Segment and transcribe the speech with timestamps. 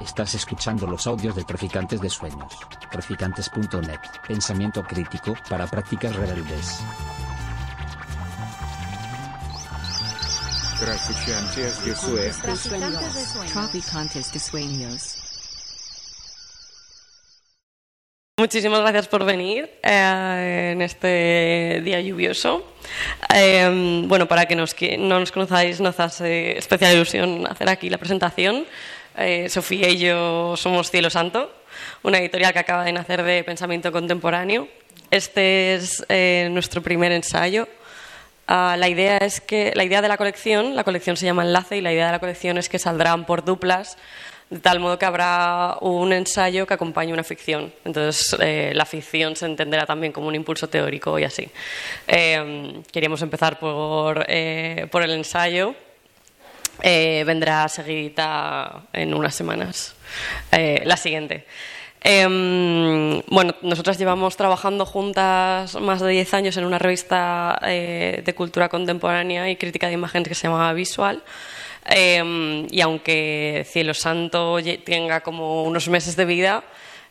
[0.00, 2.52] Estás escuchando los audios de Traficantes de Sueños.
[2.90, 4.00] Traficantes.net.
[4.26, 6.80] Pensamiento crítico para prácticas rebeldes.
[10.80, 12.38] Traficantes de Sueños.
[13.52, 15.22] Traficantes de sueños.
[18.38, 22.64] Muchísimas gracias por venir eh, en este día lluvioso.
[23.32, 27.98] Eh, bueno, para que nos, no nos conozcáis, nos hace especial ilusión hacer aquí la
[27.98, 28.66] presentación.
[29.16, 31.52] Eh, Sofía y yo somos Cielo Santo,
[32.02, 34.68] una editorial que acaba de nacer de pensamiento contemporáneo.
[35.10, 37.68] Este es eh, nuestro primer ensayo.
[38.46, 41.76] Ah, la idea es que la idea de la colección, la colección se llama Enlace
[41.76, 43.98] y la idea de la colección es que saldrán por duplas
[44.48, 47.72] de tal modo que habrá un ensayo que acompañe una ficción.
[47.86, 51.48] Entonces, eh, la ficción se entenderá también como un impulso teórico y así.
[52.06, 54.26] Eh, queríamos empezar por,
[54.90, 55.74] por el ensayo.
[56.80, 59.94] Eh, vendrá seguidita en unas semanas.
[60.50, 61.46] Eh, la siguiente.
[62.04, 68.34] Em, bueno, nosotras llevamos trabajando juntas más de 10 años en una revista eh, de
[68.34, 71.22] cultura contemporánea y crítica de imágenes que se llamaba Visual.
[71.86, 76.64] Eh, y aunque Cielo Santo tenga como unos meses de vida,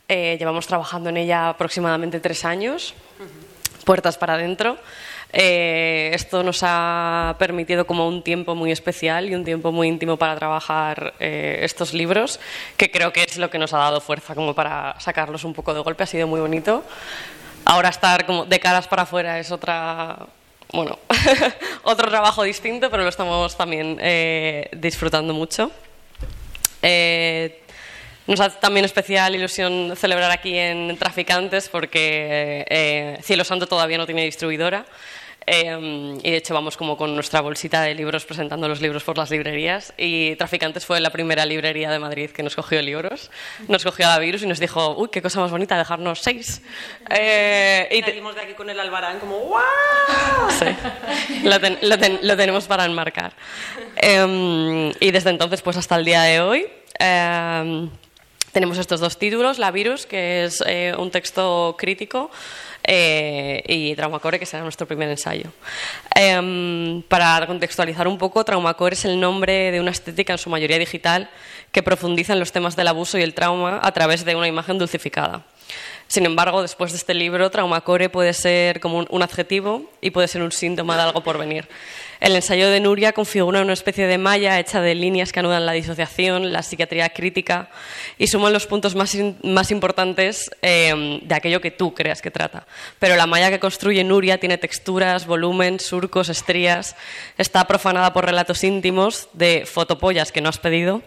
[0.08, 2.94] eh, llevamos trabajando en ella aproximadamente tres años,
[3.84, 4.76] puertas para adentro.
[5.32, 10.16] Eh, esto nos ha permitido como un tiempo muy especial y un tiempo muy íntimo
[10.16, 12.38] para trabajar eh, estos libros,
[12.76, 15.72] que creo que es lo que nos ha dado fuerza como para sacarlos un poco
[15.72, 16.04] de golpe.
[16.04, 16.84] Ha sido muy bonito.
[17.64, 20.26] Ahora estar como de caras para afuera es otra,
[20.72, 20.98] bueno,
[21.84, 25.70] otro trabajo distinto, pero lo estamos también eh, disfrutando mucho.
[26.82, 27.62] Eh,
[28.26, 34.06] nos hace también especial ilusión celebrar aquí en Traficantes porque eh, Cielo Santo todavía no
[34.06, 34.84] tiene distribuidora.
[35.46, 39.18] Eh, y de hecho vamos como con nuestra bolsita de libros presentando los libros por
[39.18, 43.30] las librerías y Traficantes fue la primera librería de Madrid que nos cogió libros,
[43.68, 46.62] nos cogió a la virus y nos dijo, uy, qué cosa más bonita, dejarnos seis.
[47.10, 49.62] Eh, y Salimos de aquí con el albarán como ¡guau!
[50.50, 50.66] Sí,
[51.44, 53.32] lo, ten- lo ten- lo tenemos para enmarcar.
[53.96, 56.66] Em, y desde entonces, pues hasta el día de hoy,
[56.98, 57.90] em,
[58.52, 62.30] tenemos estos dos títulos, La Virus, que es eh, un texto crítico,
[62.84, 65.50] eh, y Traumacore, que será nuestro primer ensayo.
[66.14, 70.78] Em, para contextualizar un poco, Traumacore es el nombre de una estética en su mayoría
[70.78, 71.30] digital
[71.70, 74.78] que profundiza en los temas del abuso y el trauma a través de una imagen
[74.78, 75.44] dulcificada.
[76.06, 80.28] Sin embargo, después de este libro, traumacore puede ser como un, un adjetivo y puede
[80.28, 81.66] ser un síntoma de algo por venir.
[82.22, 85.72] El ensayo de Nuria configura una especie de malla hecha de líneas que anudan la
[85.72, 87.68] disociación, la psiquiatría crítica
[88.16, 92.64] y suman los puntos más, importantes eh, de aquello que tú creas que trata.
[93.00, 96.94] Pero la malla que construye Nuria tiene texturas, volumen, surcos, estrías.
[97.38, 101.02] Está profanada por relatos íntimos de fotopollas que no has pedido,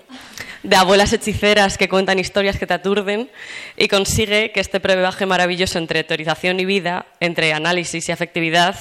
[0.63, 3.31] de abuelas hechiceras que cuentan historias que te aturden
[3.77, 8.75] y consigue que este brebaje maravilloso entre teorización y vida, entre análisis y afectividad,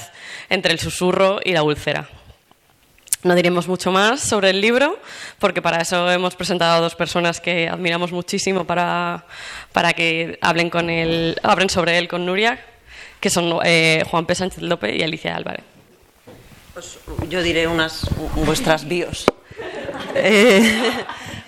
[0.49, 2.09] entre el susurro y la úlcera.
[3.25, 4.99] No diremos mucho más sobre el libro,
[5.39, 9.25] porque para eso hemos presentado a dos personas que admiramos muchísimo para,
[9.73, 12.63] para que hablen, con él, hablen sobre él con Nuria,
[13.19, 14.35] que son eh, Juan P.
[14.35, 15.63] Sánchez López y Alicia Álvarez.
[16.75, 19.25] Pues yo diré unas vuestras bios.
[20.17, 20.81] Eh,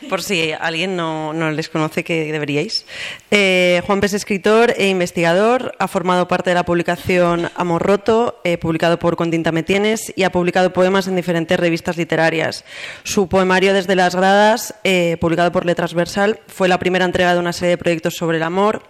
[0.08, 2.86] por si alguien no, no les conoce, que deberíais.
[3.32, 8.58] Eh, Juan es escritor e investigador, ha formado parte de la publicación Amor Roto, eh,
[8.58, 12.64] publicado por Continta Me Tienes, y ha publicado poemas en diferentes revistas literarias.
[13.04, 17.40] Su poemario Desde las Gradas, eh, publicado por Letras Versal, fue la primera entrega de
[17.40, 18.84] una serie de proyectos sobre el amor.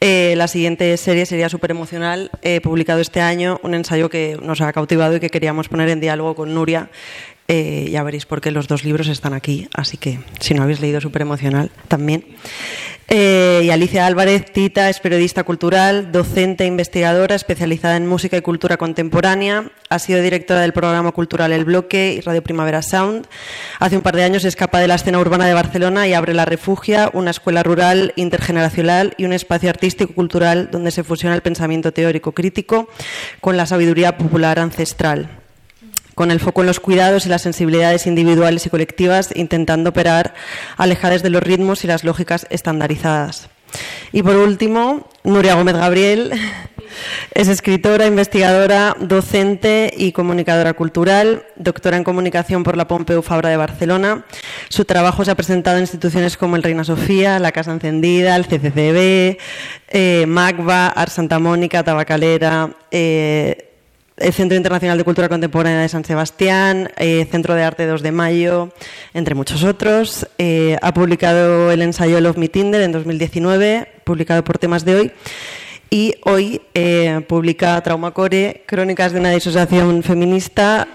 [0.00, 2.30] Eh, la siguiente serie sería Super Emocional,
[2.62, 6.34] publicado este año, un ensayo que nos ha cautivado y que queríamos poner en diálogo
[6.34, 6.90] con Nuria.
[7.46, 10.80] Eh, ya veréis por qué los dos libros están aquí, así que si no habéis
[10.80, 12.24] leído Super Emocional, también.
[13.08, 18.40] Eh, y Alicia Álvarez, Tita, es periodista cultural, docente e investigadora especializada en música y
[18.40, 19.70] cultura contemporánea.
[19.90, 23.26] Ha sido directora del programa cultural El Bloque y Radio Primavera Sound.
[23.78, 26.46] Hace un par de años escapa de la escena urbana de Barcelona y abre La
[26.46, 32.32] Refugia, una escuela rural intergeneracional y un espacio artístico-cultural donde se fusiona el pensamiento teórico
[32.32, 32.88] crítico
[33.42, 35.43] con la sabiduría popular ancestral
[36.14, 40.34] con el foco en los cuidados y las sensibilidades individuales y colectivas, intentando operar
[40.76, 43.48] alejadas de los ritmos y las lógicas estandarizadas.
[44.12, 46.32] Y por último, Nuria Gómez Gabriel
[47.34, 53.56] es escritora, investigadora, docente y comunicadora cultural, doctora en comunicación por la Pompeu Fabra de
[53.56, 54.24] Barcelona.
[54.68, 58.46] Su trabajo se ha presentado en instituciones como el Reina Sofía, la Casa Encendida, el
[58.46, 59.38] CCCB,
[59.88, 63.73] eh, MACBA, Ars Santa Mónica, Tabacalera, eh,
[64.16, 68.12] el Centro Internacional de Cultura Contemporánea de San Sebastián, eh, Centro de Arte 2 de
[68.12, 68.72] Mayo,
[69.12, 70.26] entre muchos otros.
[70.38, 75.12] Eh, ha publicado el ensayo Love Me Tinder en 2019, publicado por Temas de Hoy.
[75.90, 80.88] Y hoy eh, publica Traumacore, Crónicas de una disociación feminista,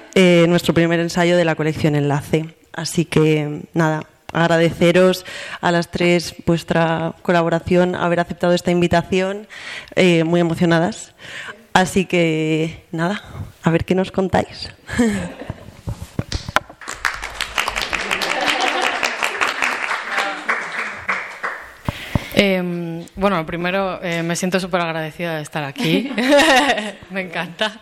[0.47, 2.45] nuestro primer ensayo de la colección Enlace.
[2.73, 5.25] Así que, nada, agradeceros
[5.61, 9.47] a las tres vuestra colaboración, haber aceptado esta invitación,
[10.25, 11.13] muy emocionadas.
[11.73, 13.21] Así que nada,
[13.63, 14.69] a ver qué nos contáis.
[22.41, 26.09] Em, bueno, primero eh, me siento súper agradecida de estar aquí.
[27.09, 27.81] me encanta.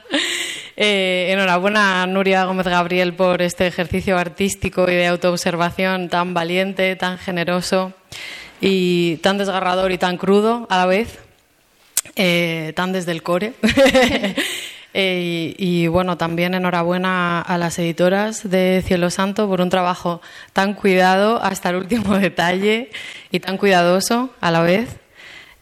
[0.75, 7.19] Eh, enhorabuena Nuria Gómez Gabriel por este ejercicio artístico y de autoobservación tan valiente, tan
[7.19, 7.93] generoso
[8.59, 11.19] y tan desgarrador y tan crudo a la vez.
[12.17, 13.53] Eh, tan desde el core.
[14.99, 20.21] Eh, y, bueno, también enhorabuena a las editoras de Cielo Santo por un trabajo
[20.53, 22.89] tan cuidado hasta el último detalle
[23.29, 24.89] y tan cuidadoso a la vez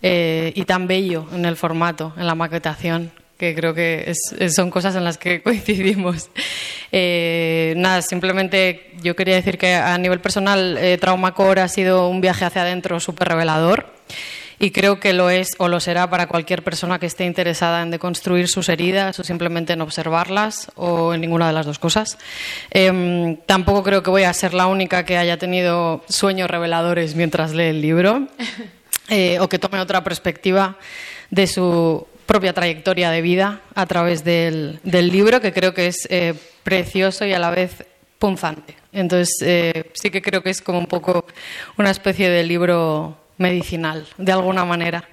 [0.02, 4.14] eh, y tan bello en el formato, en la maquetación que creo que
[4.56, 6.30] son cosas en las que coincidimos.
[6.94, 12.46] nada, simplemente yo quería decir que a nivel personal Trauma Core ha sido un viaje
[12.46, 13.92] hacia adentro súper revelador
[14.60, 17.92] y creo que lo es o lo será para cualquier persona que esté interesada en
[17.92, 22.18] deconstruir sus heridas o simplemente en observarlas o en ninguna de las dos cosas.
[22.72, 27.54] Em, tampoco creo que voy a ser la única que haya tenido sueños reveladores mientras
[27.54, 28.28] lee el libro
[29.10, 30.78] eh, o que tome otra perspectiva
[31.30, 36.34] de su propia trayectoria de vida a través del, libro, que creo que es eh,
[36.64, 37.86] precioso y a la vez
[38.18, 38.76] punzante.
[38.92, 41.26] Entonces, eh, sí que creo que es como un poco
[41.78, 45.08] una especie de libro medicinal, de alguna manera.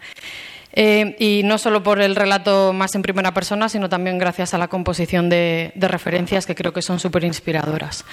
[0.74, 4.58] Eh, y no solo por el relato más en primera persona, sino también gracias a
[4.58, 8.04] la composición de, referencias que creo que son súper inspiradoras.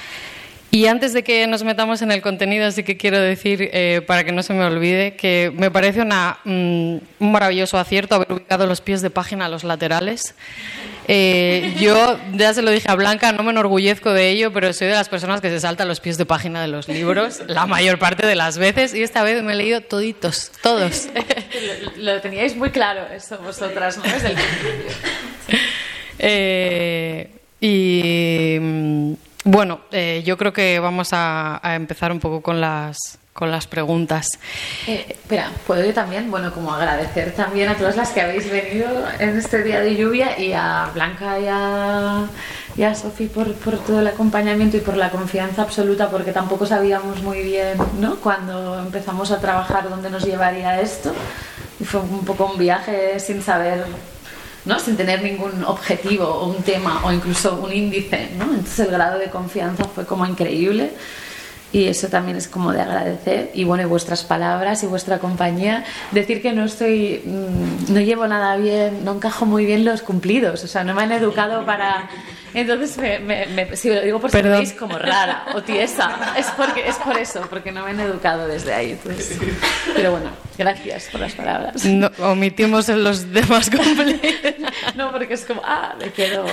[0.72, 4.24] Y antes de que nos metamos en el contenido, sí que quiero decir, eh, para
[4.24, 8.82] que no se me olvide, que me parece mm, un maravilloso acierto haber ubicado los
[8.82, 10.36] pies de página a los laterales.
[11.12, 14.86] Eh, yo ya se lo dije a Blanca, no me enorgullezco de ello, pero soy
[14.90, 17.98] de las personas que se saltan los pies de página de los libros la mayor
[17.98, 21.08] parte de las veces y esta vez me he leído toditos, todos.
[21.98, 24.06] lo, teníais muy claro eso vosotras, ¿no?
[24.06, 24.36] Es el
[26.20, 29.14] eh, y mm,
[29.46, 34.38] bueno, eh, yo creo que vamos a, empezar un poco con las, con las preguntas.
[34.86, 38.90] Eh, espera, puedo yo también, bueno, como agradecer también a todas las que habéis venido
[39.18, 42.26] en este día de lluvia y a Blanca y a,
[42.76, 46.66] y a Sofi por, por, todo el acompañamiento y por la confianza absoluta, porque tampoco
[46.66, 48.18] sabíamos muy bien, ¿no?
[48.18, 51.14] Cuando empezamos a trabajar dónde nos llevaría esto.
[51.80, 53.86] Y fue un poco un viaje sin saber
[54.66, 54.78] ¿no?
[54.78, 58.32] sin tener ningún objetivo o un tema o incluso un índice.
[58.38, 58.44] ¿no?
[58.44, 60.92] Entonces el grado de confianza fue como increíble
[61.72, 65.86] y eso también es como de agradecer y bueno y vuestras palabras y vuestra compañía.
[66.12, 70.64] Decir que no estoy mm, no llevo nada bien no encajo muy bien los cumplidos.
[70.64, 72.10] O sea no me han educado para
[72.54, 76.96] entonces me, si lo digo por si veis como rara o tiesa es porque es
[76.96, 79.00] por eso porque no me han educado desde ahí
[79.94, 81.86] pero bueno gracias por las palabras.
[81.86, 84.20] No, omitimos los demás cumplidos
[84.96, 86.46] no porque es como ah me quedo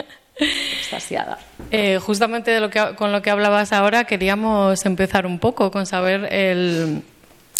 [0.36, 1.38] extasiada.
[1.70, 5.86] Eh, justamente de lo que, con lo que hablabas ahora, queríamos empezar un poco con
[5.86, 7.02] saber el,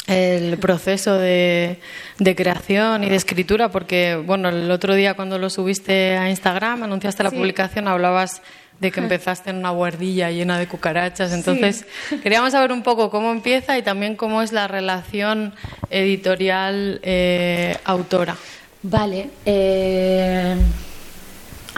[0.07, 1.79] el proceso de,
[2.19, 6.85] de, creación y de escritura, porque bueno, el otro día cuando lo subiste a Instagram,
[6.85, 8.43] anunciaste la publicación, hablabas
[8.81, 11.33] de que empezaste en una guardilla llena de cucarachas.
[11.33, 11.87] Entonces,
[12.23, 15.55] queríamos saber un poco cómo empieza y también cómo es la relación
[15.91, 18.35] editorial-autora.
[18.35, 18.37] Eh,
[18.83, 19.31] vale.
[19.47, 20.57] Eh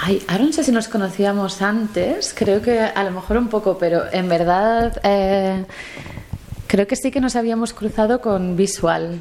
[0.01, 3.79] Ay, ahora no sé si nos conocíamos antes, creo que a lo mejor un poco,
[3.79, 5.65] pero en verdad eh,
[6.69, 9.21] creo que sí que nos habíamos cruzado con Visual.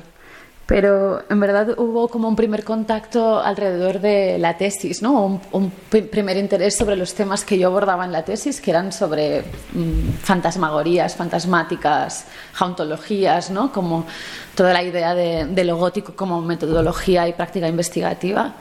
[0.67, 5.41] Pero en verdad hubo como un primer contacto alrededor de la tesis, ¿no?
[5.51, 9.45] Un, primer interés sobre los temas que yo abordaba en la tesis, que eran sobre
[9.73, 13.71] mm, fantasmagorías, fantasmáticas, jauntologías, ¿no?
[13.71, 14.05] Como
[14.53, 18.53] toda la idea de, de lo gótico como metodología y práctica investigativa.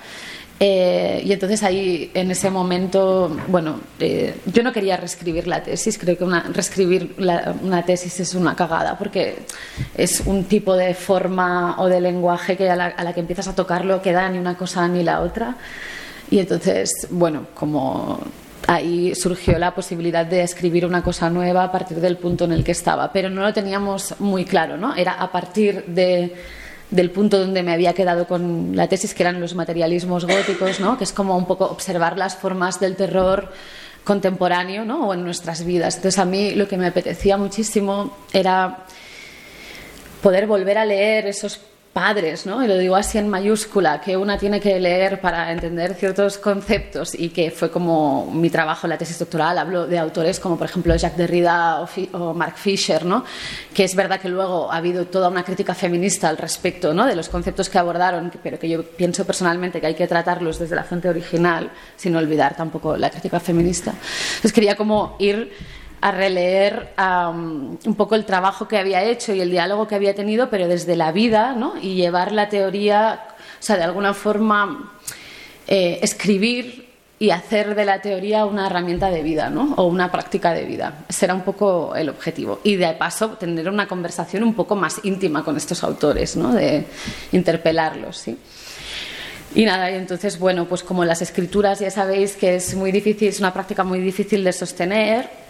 [0.59, 5.99] Eh, y entonces ahí, en ese momento, bueno, eh, yo no quería reescribir la tesis,
[5.99, 7.15] creo que una, reescribir
[7.63, 9.41] una tesis es una cagada, porque
[9.95, 13.49] es un tipo de forma o de lenguaje que a la, a la que empiezas
[13.49, 15.57] a tocarlo queda ni una cosa ni la otra.
[16.31, 18.19] Y entonces, bueno, como
[18.67, 22.65] ahí surgió la posibilidad de escribir una cosa nueva a partir del punto en el
[22.65, 24.95] que estaba, pero no lo teníamos muy claro, ¿no?
[24.95, 26.35] Era a partir de
[26.91, 30.97] del punto donde me había quedado con la tesis, que eran los materialismos góticos, ¿no?
[30.99, 33.53] que es como un poco observar las formas del terror
[34.05, 35.09] contemporáneo ¿no?
[35.09, 35.97] o en nuestras vidas.
[35.97, 38.85] Entonces a mí lo que me apetecía muchísimo era
[40.23, 41.61] poder volver a leer esos
[41.97, 42.63] padres, ¿no?
[42.63, 47.15] y lo digo así en mayúscula, que una tiene que leer para entender ciertos conceptos
[47.19, 49.57] y que fue como mi trabajo en la tesis doctoral.
[49.57, 53.25] Hablo de autores como, por ejemplo, Jacques Derrida o, Mark Fisher, ¿no?
[53.73, 57.07] que es verdad que luego ha habido toda una crítica feminista al respecto ¿no?
[57.07, 60.77] de los conceptos que abordaron, pero que yo pienso personalmente que hay que tratarlos desde
[60.77, 63.93] la fuente original, sin olvidar tampoco la crítica feminista.
[63.93, 65.51] Entonces quería como ir
[66.07, 70.15] a releer um, un poco el trabajo que había hecho y el diálogo que había
[70.15, 71.75] tenido, pero desde la vida, ¿no?
[71.83, 73.27] Y llevar la teoría,
[73.59, 74.93] o sea, de alguna forma
[75.67, 79.75] eh, escribir y hacer de la teoría una herramienta de vida, ¿no?
[79.79, 81.07] O una práctica de vida.
[81.09, 82.61] Ese era un poco el objetivo.
[82.63, 86.53] Y de paso, tener una conversación un poco más íntima con estos autores, ¿no?
[86.53, 86.87] De
[87.33, 88.39] interpelarlos, ¿sí?
[89.57, 93.27] Y nada, y entonces, bueno, pues como las escrituras ya sabéis que es muy difícil,
[93.27, 95.46] es una práctica muy difícil de sostener,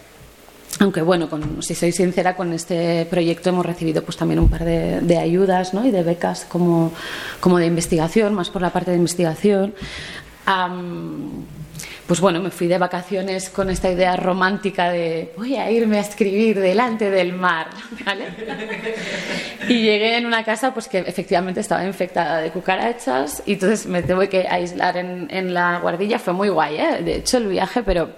[0.79, 1.27] aunque bueno,
[1.61, 5.85] si soy sincera, con este proyecto hemos recibido pues también un par de, ayudas ¿no?
[5.85, 6.93] y de becas como,
[7.39, 9.73] como, de investigación, más por la parte de investigación.
[12.07, 16.01] Pues bueno, me fui de vacaciones con esta idea romántica de voy a irme a
[16.01, 17.67] escribir delante del mar,
[18.05, 18.27] ¿vale?
[19.67, 24.03] Y llegué en una casa pues que efectivamente estaba infectada de cucarachas y entonces me
[24.03, 27.01] tuve que aislar en, en la guardilla, fue muy guay, ¿eh?
[27.03, 28.11] de hecho el viaje, pero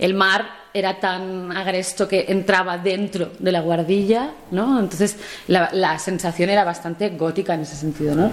[0.00, 4.78] el mar era tan agresto que entraba dentro de la guardilla, ¿no?
[4.78, 5.16] Entonces
[5.48, 8.30] la, sensación era bastante gótica en ese sentido, ¿no?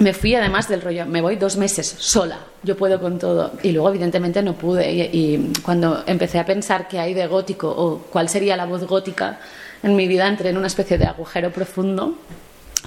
[0.00, 3.52] Me fui además del rollo, me voy dos meses sola, yo puedo con todo.
[3.62, 4.92] Y luego evidentemente no pude.
[4.92, 8.84] Y, y cuando empecé a pensar qué hay de gótico o cuál sería la voz
[8.84, 9.38] gótica
[9.82, 12.18] en mi vida, entré en una especie de agujero profundo.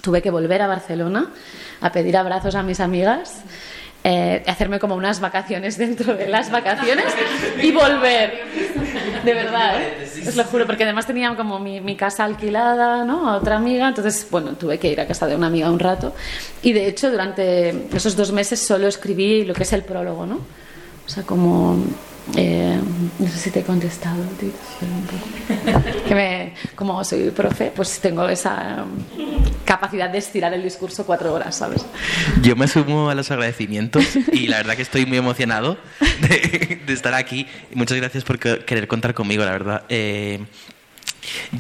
[0.04, 1.32] Tuve que volver a Barcelona
[1.82, 3.42] a pedir abrazos a mis amigas
[4.04, 7.06] eh, hacerme como unas vacaciones dentro de las vacaciones
[7.62, 8.46] y volver.
[9.26, 10.28] De verdad, ¿eh?
[10.28, 13.30] os lo juro, porque además tenía como mi, mi, casa alquilada, ¿no?
[13.30, 16.14] A otra amiga, entonces, bueno, tuve que ir a casa de una amiga un rato.
[16.62, 20.36] Y de hecho, durante esos dos meses solo escribí lo que es el prólogo, ¿no?
[21.06, 21.84] O sea, como
[22.36, 22.78] eh,
[23.20, 24.52] no sé si te he contestado, tío,
[26.08, 29.37] que me, como soy profe, pues tengo esa um,
[29.80, 31.86] capacidad de estirar el discurso cuatro horas, ¿sabes?
[32.42, 35.78] Yo me sumo a los agradecimientos y la verdad que estoy muy emocionado
[36.22, 37.48] de, estar aquí.
[37.74, 39.84] Muchas gracias por querer contar conmigo, la verdad.
[39.90, 40.40] Eh,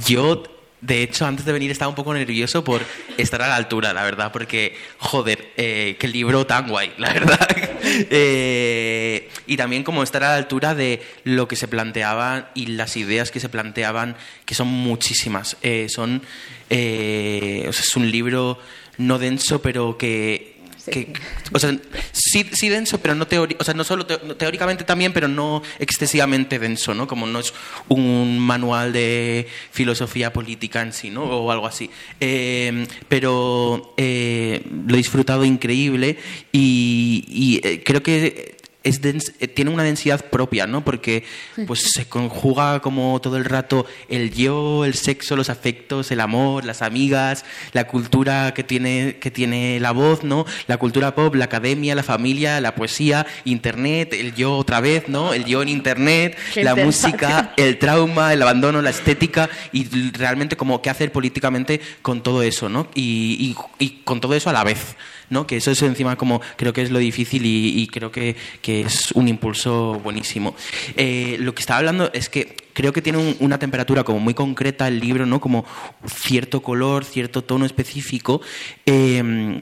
[0.06, 0.44] yo
[0.82, 2.82] de hecho, antes de venir estaba un poco nervioso por
[3.18, 7.48] estar a la altura, la verdad, porque, joder, eh, qué libro tan guay, la verdad.
[7.84, 12.96] eh, y también como estar a la altura de lo que se planteaban y las
[12.96, 15.58] ideas que se planteaban, que son muchísimas.
[15.64, 16.22] Eh, son,
[16.70, 18.60] eh, o sea, es un libro
[18.98, 20.57] no denso, pero que
[20.89, 21.13] que,
[21.53, 21.77] o sea,
[22.12, 26.60] sí, sí, denso, pero no teórico, o sea, no solo teóricamente también, pero no excesivamente
[26.60, 27.08] denso, ¿no?
[27.08, 27.53] Como no es
[27.88, 31.24] un manual de filosofía política en sí, ¿no?
[31.24, 31.89] O algo así.
[32.20, 36.17] Eh, pero eh, lo he disfrutado increíble
[36.51, 38.57] y, y eh, creo que
[38.88, 40.84] es dens, eh, tiene una densidad propia, ¿no?
[40.84, 41.24] Porque
[41.65, 46.65] pues se conjuga como todo el rato el yo, el sexo, los afectos, el amor,
[46.65, 50.46] las amigas, la cultura que tiene, que tiene la voz, ¿no?
[50.67, 55.34] La cultura pop, la academia, la familia, la poesía, internet, el yo otra vez, ¿no?
[55.34, 60.56] El yo en internet, Qué la música, el trauma, el abandono, la estética y realmente
[60.56, 62.88] como qué hacer políticamente con todo eso, ¿no?
[62.94, 64.96] Y, y, y con todo eso a la vez.
[65.30, 65.48] ¿No?
[65.48, 69.12] Que eso es encima como creo que es lo difícil y, creo que, que, es
[69.12, 70.56] un impulso buenísimo.
[70.96, 74.34] Eh, lo que estaba hablando es que creo que tiene un, una temperatura como muy
[74.34, 75.40] concreta el libro, ¿no?
[75.40, 75.66] Como
[76.06, 78.42] cierto color, cierto tono específico.
[78.86, 79.62] Eh,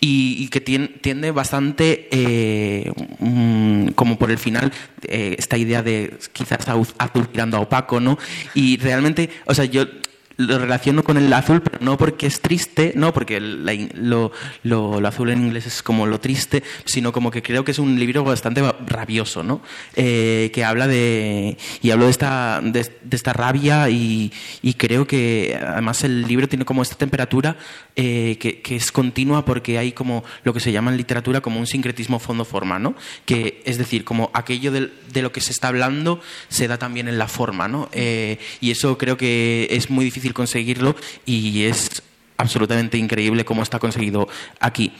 [0.00, 6.66] y, que tiende bastante, eh, mm, como por el final, eh, esta idea de quizás
[6.68, 8.18] azul tirando a opaco, ¿no?
[8.54, 9.86] Y realmente, o sea, yo
[10.36, 15.06] lo relaciono con el azul, pero no porque es triste, no porque la, lo, lo,
[15.06, 18.24] azul en inglés es como lo triste, sino como que creo que es un libro
[18.24, 19.62] bastante rabioso, ¿no?
[19.94, 21.56] Eh, que habla de.
[21.82, 24.32] y hablo de esta, de, esta rabia y,
[24.76, 27.56] creo que además el libro tiene como esta temperatura
[27.96, 31.66] eh, que, es continua porque hay como lo que se llama en literatura como un
[31.66, 32.94] sincretismo fondo-forma, ¿no?
[33.24, 37.08] Que es decir, como aquello de, de, lo que se está hablando se da también
[37.08, 37.88] en la forma, ¿no?
[37.92, 42.02] Eh, y eso creo que es muy difícil conseguirlo y es
[42.36, 44.28] absolutamente increíble cómo está conseguido
[44.60, 44.92] aquí.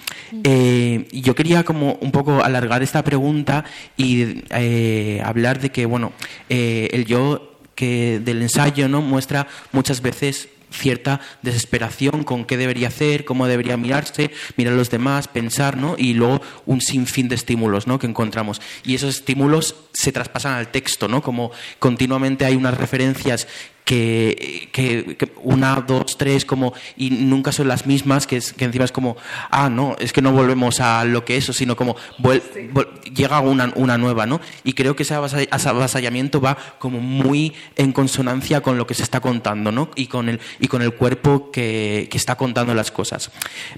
[0.45, 3.65] Eh, yo quería como un poco alargar esta pregunta
[3.97, 6.13] y eh, hablar de que, bueno,
[6.49, 12.89] eh, el yo que del ensayo no muestra muchas veces cierta desesperación con qué debería
[12.89, 15.95] hacer, cómo debería mirarse, mirar a los demás, pensar, ¿no?
[15.97, 17.99] Y luego un sinfín de estímulos, ¿no?
[17.99, 18.61] Que encontramos.
[18.85, 21.23] Y esos estímulos se traspasan al texto, ¿no?
[21.23, 23.47] Como continuamente hay unas referencias
[23.87, 28.65] que, que, que, una, dos, tres, como, y nunca son las mismas, que, es, que
[28.65, 29.17] encima es como,
[29.49, 33.39] ah, no, es que no volvemos a lo que eso, sino como vuel, vuel, llega
[33.39, 34.41] una, una, nueva, ¿no?
[34.65, 39.21] Y creo que ese avasallamiento va como muy en consonancia con lo que se está
[39.21, 39.89] contando, ¿no?
[39.95, 43.31] Y con el, y con el cuerpo que, que está contando las cosas.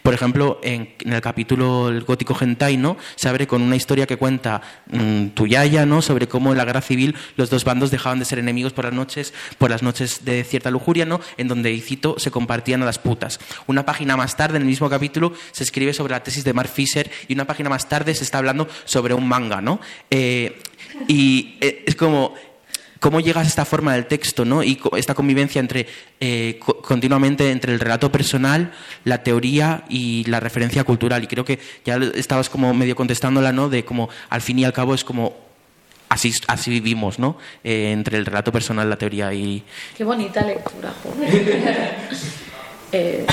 [0.02, 2.96] Por ejemplo, en, en, el capítulo El gótico hentai, ¿no?
[3.14, 6.00] Se abre con una historia que cuenta mmm, Tuyaya, ¿no?
[6.00, 8.94] Sobre cómo en la guerra civil los dos bandos dejaban de ser enemigos por las
[8.94, 11.20] noches, por las noches de cierta lujuria, ¿no?
[11.36, 13.38] En donde, y cito, se compartían a las putas.
[13.66, 16.70] Una página más tarde, en el mismo capítulo, se escribe sobre la tesis de Mark
[16.70, 19.80] Fisher y una página más tarde se está hablando sobre un manga, ¿no?
[20.10, 20.60] Eh,
[21.06, 22.34] y eh, es como
[23.00, 24.62] cómo llegas a esta forma del texto, ¿no?
[24.62, 25.86] Y esta convivencia entre
[26.20, 28.72] eh, continuamente entre el relato personal,
[29.04, 31.24] la teoría y la referencia cultural.
[31.24, 33.68] Y creo que ya estabas como medio contestándola, ¿no?
[33.68, 35.47] De como al fin y al cabo es como
[36.08, 37.36] así, así vivimos, ¿no?
[37.64, 39.62] Eh, entre el relato personal, la teoría y...
[39.96, 40.92] Qué bonita lectura,
[42.92, 43.26] eh,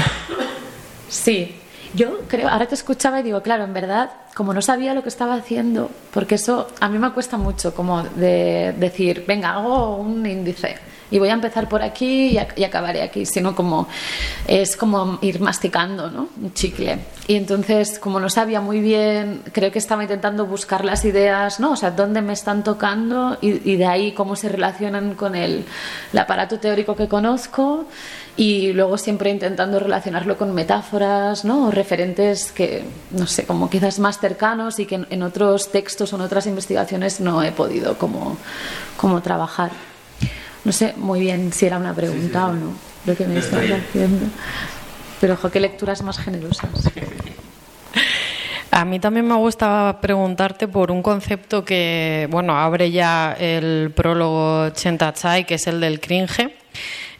[1.08, 1.56] sí,
[1.94, 5.10] yo creo, ahora te escuchaba y digo, claro, en verdad, como no sabía lo que
[5.10, 10.26] estaba haciendo, porque eso a mí me cuesta mucho, como de decir, venga, hago un
[10.26, 10.76] índice
[11.16, 13.88] y voy a empezar por aquí y, y, acabaré aquí, sino como
[14.48, 16.28] es como ir masticando ¿no?
[16.42, 17.00] un chicle.
[17.26, 21.72] Y entonces, como no sabía muy bien, creo que estaba intentando buscar las ideas, ¿no?
[21.72, 25.64] o sea, dónde me están tocando y, y de ahí cómo se relacionan con el,
[26.12, 27.86] el, aparato teórico que conozco
[28.36, 31.68] y luego siempre intentando relacionarlo con metáforas ¿no?
[31.68, 36.12] o referentes que, no sé, como quizás más cercanos y que en, en otros textos
[36.12, 38.36] o en otras investigaciones no he podido como,
[38.98, 39.72] como trabajar.
[40.66, 42.38] No sé muy bien si era una pregunta sí, sí.
[42.38, 44.26] o no lo que me estabas haciendo.
[45.22, 46.70] Pero, ojo, qué lecturas más generosas.
[48.72, 54.70] A mí también me gusta preguntarte por un concepto que, bueno, abre ya el prólogo
[54.72, 56.54] Chentachai, que es el del cringe.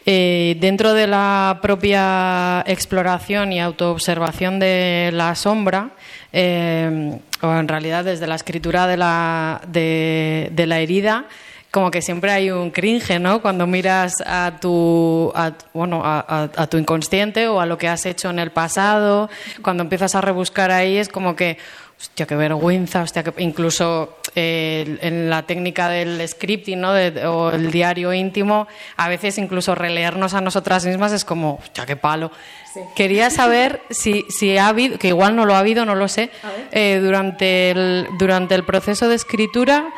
[0.04, 5.90] Eh, dentro de la propia exploración y autoobservación de la sombra,
[6.32, 11.24] eh, o en realidad desde la escritura de la, de, de la herida,
[11.70, 13.42] como que siempre hay un cringe, ¿no?
[13.42, 18.30] Cuando miras a tu, a, bueno, a, tu inconsciente o a lo que has hecho
[18.30, 19.28] en el pasado,
[19.62, 21.58] cuando empiezas a rebuscar ahí es como que,
[21.98, 26.92] hostia, qué vergüenza, hostia, que incluso eh, en la técnica del scripting, ¿no?
[26.92, 31.86] De, o el diario íntimo, a veces incluso releernos a nosotras mismas es como, hostia,
[31.86, 32.30] qué palo.
[32.72, 32.80] Sí.
[32.94, 36.30] Quería saber si, si ha habido, que igual no lo ha habido, no lo sé,
[36.72, 39.88] eh, durante, el, durante el proceso de escritura,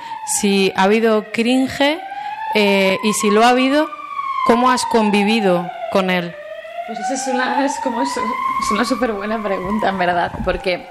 [0.41, 1.99] si ha habido cringe
[2.55, 3.91] eh, y si lo ha habido,
[4.47, 6.33] ¿cómo has convivido con él?
[6.87, 10.87] Pues esa es una, es como es, es una súper buena pregunta, en verdad, porque,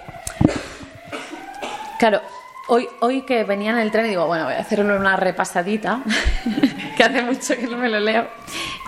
[1.98, 2.22] claro,
[2.68, 6.02] hoy, hoy que venía en el tren digo, bueno, voy a hacerle una repasadita,
[6.98, 8.28] que hace mucho que no me lo leo.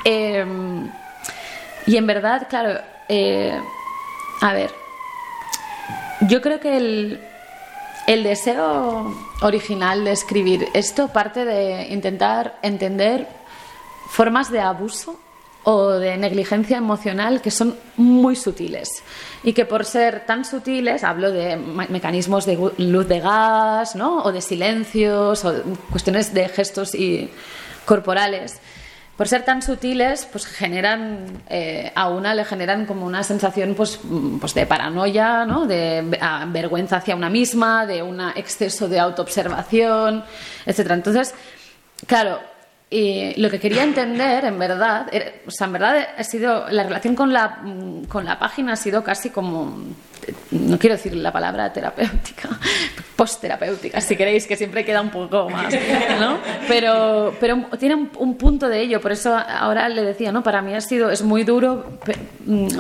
[0.06, 0.46] Eh,
[1.86, 3.60] y en verdad, claro, eh,
[4.42, 4.72] a ver,
[6.22, 7.20] yo creo que el,
[8.08, 13.28] el deseo original de escribir esto parte de intentar entender
[14.10, 15.20] formas de abuso
[15.72, 18.90] o de negligencia emocional que son muy sutiles
[19.44, 24.24] y que por ser tan sutiles, hablo de mecanismos de luz de gas, ¿no?
[24.24, 25.54] o de silencios, o
[25.92, 27.30] cuestiones de gestos y
[27.86, 28.60] corporales,
[29.16, 34.00] por ser tan sutiles, pues generan, eh, a una le generan como una sensación pues,
[34.40, 35.68] pues de paranoia, ¿no?
[35.68, 36.04] de
[36.48, 40.24] vergüenza hacia una misma, de un exceso de autoobservación,
[40.66, 40.80] etc.
[40.92, 41.36] Entonces,
[42.08, 42.40] claro,
[42.92, 46.84] y lo que quería entender, en verdad, era, o sea, en verdad ha sido, la
[46.84, 47.60] relación con la,
[48.08, 49.78] con la página ha sido casi como,
[50.50, 52.50] no quiero decir la palabra terapéutica,
[53.16, 55.72] post-terapéutica, si queréis, que siempre queda un poco más,
[56.20, 56.40] ¿no?
[56.68, 60.42] Pero, pero tiene un, un, punto de ello, por eso ahora le decía, ¿no?
[60.42, 62.00] Para mí ha sido, es muy duro,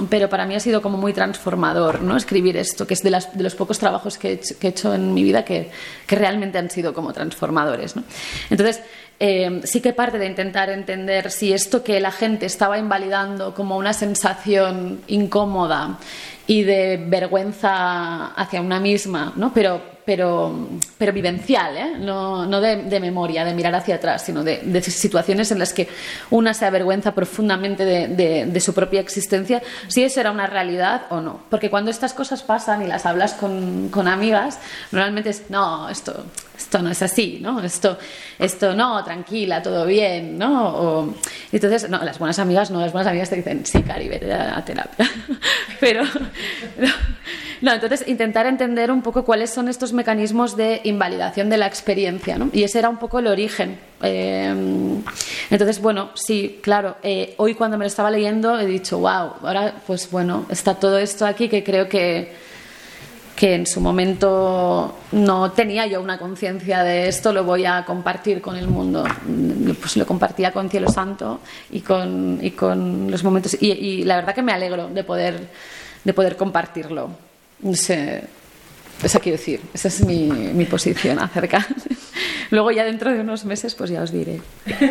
[0.09, 2.17] pero para mí ha sido como muy transformador, ¿no?
[2.17, 4.69] Escribir esto, que es de, las, de los pocos trabajos que he, hecho, que he
[4.71, 5.69] hecho en mi vida que,
[6.07, 8.03] que realmente han sido como transformadores, ¿no?
[8.49, 8.81] Entonces,
[9.19, 13.77] eh, sí que parte de intentar entender si esto que la gente estaba invalidando como
[13.77, 15.99] una sensación incómoda
[16.47, 19.53] y de vergüenza hacia una misma, ¿no?
[19.53, 21.93] pero, pero, pero vivencial, ¿eh?
[21.99, 25.89] no, no de, memoria, de mirar hacia atrás, sino de, situaciones en las que
[26.31, 31.21] una se avergüenza profundamente de, de, su propia existencia, si eso era una realidad o
[31.21, 31.41] no.
[31.51, 34.57] Porque cuando estas cosas pasan y las hablas con, con amigas,
[34.91, 36.25] normalmente es, no, esto
[36.69, 37.63] esto no es así, ¿no?
[37.63, 37.97] Esto,
[38.37, 41.15] esto no, tranquila, todo bien, ¿no?
[41.51, 44.63] Entonces, no, las buenas amigas no, las buenas amigas te dicen, sí, Cari, vete a
[44.63, 45.09] terapia.
[45.79, 46.03] Pero,
[47.61, 52.37] no, entonces intentar entender un poco cuáles son estos mecanismos de invalidación de la experiencia,
[52.37, 52.51] ¿no?
[52.53, 53.79] Y ese era un poco el origen.
[54.03, 54.53] Eh,
[55.49, 59.73] entonces, bueno, sí, claro, eh, hoy cuando me lo estaba leyendo he dicho, wow, ahora
[59.87, 62.31] pues bueno, está todo esto aquí que creo que
[63.39, 68.41] que en su momento no tenía yo una conciencia de esto, lo voy a compartir
[68.41, 69.05] con el mundo.
[69.79, 71.39] Pues lo compartía con Cielo Santo
[71.71, 73.55] y con, y con los momentos.
[73.61, 75.47] Y, la verdad que me alegro de poder,
[76.03, 77.11] de poder compartirlo.
[77.61, 78.25] No sé,
[79.01, 81.65] esa quiero decir, esa es mi, mi posición acerca.
[82.51, 84.41] Luego ya dentro de unos meses pues ya os diré.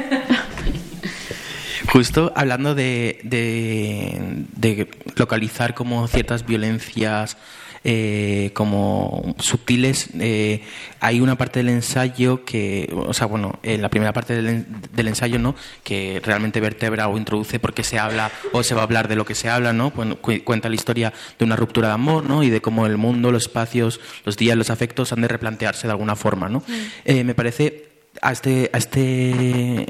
[1.93, 7.37] Justo hablando de, de- de localizar como ciertas violencias
[7.85, 10.63] eh, como sutiles, eh,
[11.01, 14.67] hay una parte del ensayo que, o sea, bueno, en la primera parte del, en-
[14.93, 15.55] del ensayo, ¿no?
[15.85, 19.17] Que realmente vertebra o introduce por qué se habla o se va a hablar de
[19.17, 19.91] lo que se habla, ¿no?
[19.93, 22.43] Bueno, cu- cuenta la historia de una ruptura de amor, ¿no?
[22.43, 25.93] Y de cómo el mundo, los espacios, los días, los afectos han de replantearse de
[25.93, 26.63] alguna forma, ¿no?
[27.05, 27.87] Eh, me parece
[28.21, 29.87] a este, a este,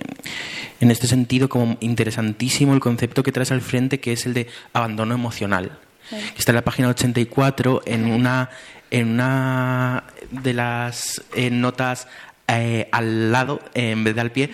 [0.81, 4.47] en este sentido como interesantísimo el concepto que traes al frente, que es el de
[4.73, 5.79] abandono emocional.
[6.11, 8.51] Que está en la página 84 en una,
[8.91, 12.07] en una de las eh, notas
[12.49, 14.51] eh, al lado, eh, en vez de al pie.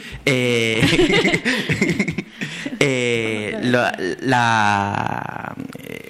[2.81, 5.55] eh, la, la,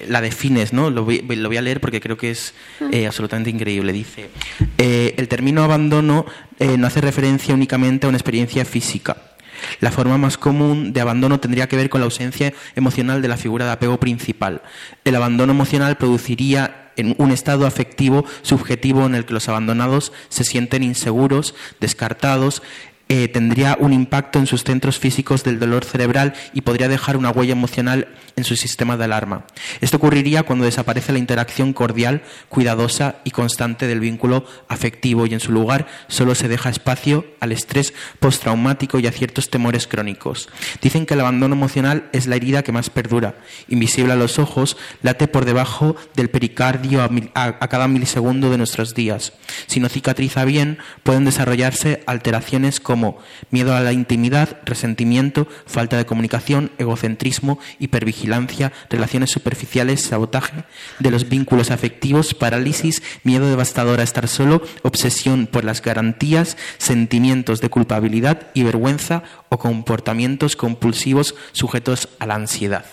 [0.07, 0.89] la defines, ¿no?
[0.89, 2.53] Lo voy, lo voy a leer porque creo que es
[2.91, 3.93] eh, absolutamente increíble.
[3.93, 4.29] Dice,
[4.77, 6.25] el término abandono
[6.59, 9.17] no hace referencia únicamente a una experiencia física.
[9.79, 13.37] La forma más común de abandono tendría que ver con la ausencia emocional de la
[13.37, 14.61] figura de apego principal.
[15.03, 20.43] El abandono emocional produciría en un estado afectivo subjetivo en el que los abandonados se
[20.43, 22.61] sienten inseguros, descartados,
[23.07, 27.29] eh, tendría un impacto en sus centros físicos del dolor cerebral y podría dejar una
[27.29, 29.45] huella emocional en su sistema de alarma.
[29.79, 35.39] Esto ocurriría cuando desaparece la interacción cordial, cuidadosa y constante del vínculo afectivo y en
[35.39, 40.49] su lugar solo se deja espacio al estrés postraumático y a ciertos temores crónicos.
[40.81, 43.35] Dicen que el abandono emocional es la herida que más perdura.
[43.67, 47.03] Invisible a los ojos, late por debajo del pericardio
[47.35, 49.33] a, cada milisegundo de nuestros días.
[49.67, 52.94] Si no cicatriza bien, pueden desarrollarse alteraciones como
[53.51, 60.63] miedo a la intimidad, resentimiento, falta de comunicación, egocentrismo, hipervigilancia, relaciones superficiales, sabotaje
[60.99, 67.61] de los vínculos afectivos, parálisis, miedo devastador a estar solo, obsesión por las garantías, sentimientos
[67.61, 72.85] de culpabilidad y vergüenza o comportamientos compulsivos sujetos a la ansiedad.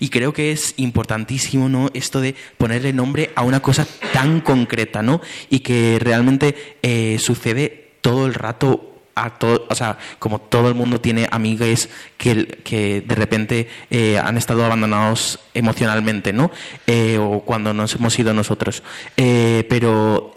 [0.00, 1.90] Y creo que es importantísimo, ¿no?
[1.94, 5.20] Esto de ponerle nombre a una cosa tan concreta, ¿no?
[5.50, 8.87] Y que realmente eh, sucede todo el rato
[9.24, 14.18] a todo, o sea, como todo el mundo tiene amigues que, que de repente eh,
[14.18, 16.50] han estado abandonados emocionalmente, ¿no?
[16.86, 18.82] Eh, o cuando nos hemos ido nosotros.
[19.16, 20.32] Eh, pero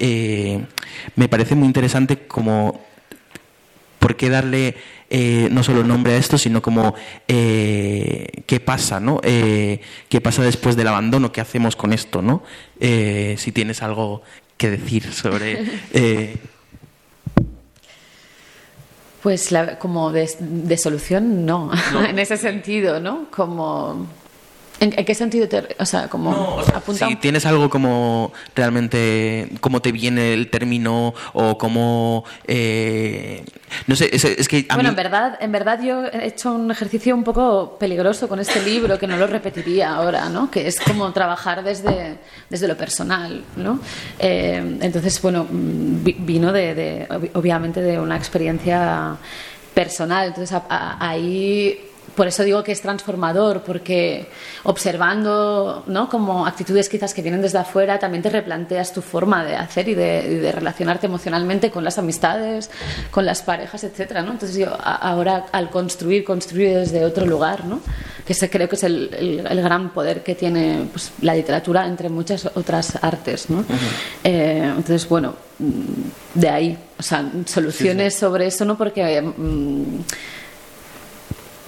[1.15, 2.81] me parece muy interesante como
[3.99, 4.75] por qué darle
[5.13, 6.95] eh, no solo nombre a esto, sino como
[7.27, 9.19] eh, qué pasa, ¿no?
[9.23, 12.43] Eh, qué pasa después del abandono, qué hacemos con esto, ¿no?
[12.79, 14.23] Si tienes algo
[14.57, 15.65] que decir sobre...
[19.21, 21.71] Pues la- como de, de solución, no.
[21.93, 22.05] No.
[22.09, 23.27] en ese sentido, ¿no?
[23.31, 24.07] Como...
[24.81, 25.63] ¿En, en qué sentido te...?
[25.79, 26.31] O sea, como...
[26.31, 31.13] No, o sea, apunta si un- tienes algo como realmente, cómo te viene el término
[31.33, 33.45] o cómo, eh,
[33.85, 34.93] no sé, es, es que a Bueno, mí...
[34.93, 38.97] en verdad, en verdad yo he hecho un ejercicio un poco peligroso con este libro
[38.97, 40.49] que no lo repetiría ahora, ¿no?
[40.49, 42.17] Que es como trabajar desde,
[42.49, 43.79] desde lo personal, ¿no?
[44.17, 49.15] Eh, entonces, bueno, mm, vi- vino de, de, obvi- obviamente de una experiencia
[49.75, 50.27] personal.
[50.29, 51.79] Entonces, a- a- ahí
[52.15, 54.27] por eso digo que es transformador, porque
[54.63, 56.09] observando ¿no?
[56.09, 59.95] como actitudes quizás que vienen desde afuera, también te replanteas tu forma de hacer y
[59.95, 62.69] de, y de relacionarte emocionalmente con las amistades,
[63.11, 64.31] con las parejas, etcétera, ¿no?
[64.31, 67.79] Entonces yo ahora al construir, construir desde otro lugar, ¿no?
[68.25, 71.85] que ese creo que es el, el- el gran poder que tiene pues, la literatura
[71.87, 73.49] entre muchas otras artes.
[73.49, 73.63] ¿no?
[74.23, 75.33] Eh, entonces, bueno,
[76.35, 78.77] de ahí, o sea, soluciones sobre eso, ¿no?
[78.77, 79.21] Porque...
[79.21, 79.99] mm,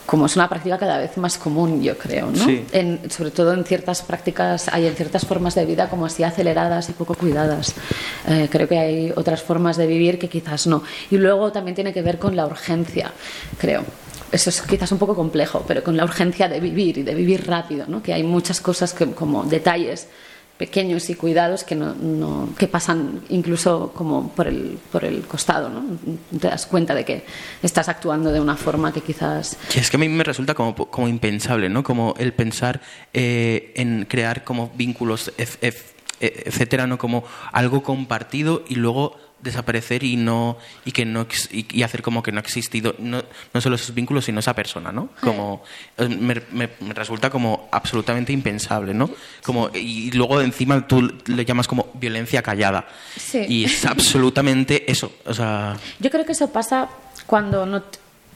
[0.06, 2.46] como es una práctica cada vez más común, yo creo, ¿no?
[2.46, 2.66] Sí.
[2.72, 6.90] En- sobre todo en ciertas prácticas, hay en ciertas formas de vida como así aceleradas
[6.90, 7.74] y poco cuidadas.
[8.28, 10.84] Eh, creo que hay otras formas de vivir que quizás no.
[11.10, 13.12] Y luego también tiene que ver con la urgencia,
[13.58, 13.84] creo.
[14.32, 17.46] Eso es quizás un poco complejo, pero con la urgencia de vivir y de vivir
[17.48, 18.02] rápido, ¿no?
[18.02, 20.08] Que hay muchas cosas que, como detalles
[20.58, 25.70] pequeños y cuidados que, no, no- que pasan incluso como por el, por el costado,
[25.70, 25.84] ¿no?
[26.40, 27.26] Te das cuenta de que
[27.64, 29.58] estás actuando de una forma que quizás...
[29.76, 31.84] Y es que a mí me resulta como, como impensable, ¿no?
[31.84, 32.82] Como el pensar
[33.14, 36.98] eh, en crear como vínculos, ef- ef- e- etcétera, ¿no?
[36.98, 42.24] Como algo compartido y luego desaparecer y no y que no y, y hacer como
[42.24, 45.64] que no ha existido no, no solo esos vínculos sino esa persona no como
[45.98, 49.10] eh, me, me- me resulta como absolutamente impensable no
[49.44, 52.88] como y luego encima tú le llamas como violencia callada.
[53.18, 53.40] Sí.
[53.48, 56.90] y es absolutamente eso o sea Yo creo que eso pasa
[57.26, 57.84] cuando no...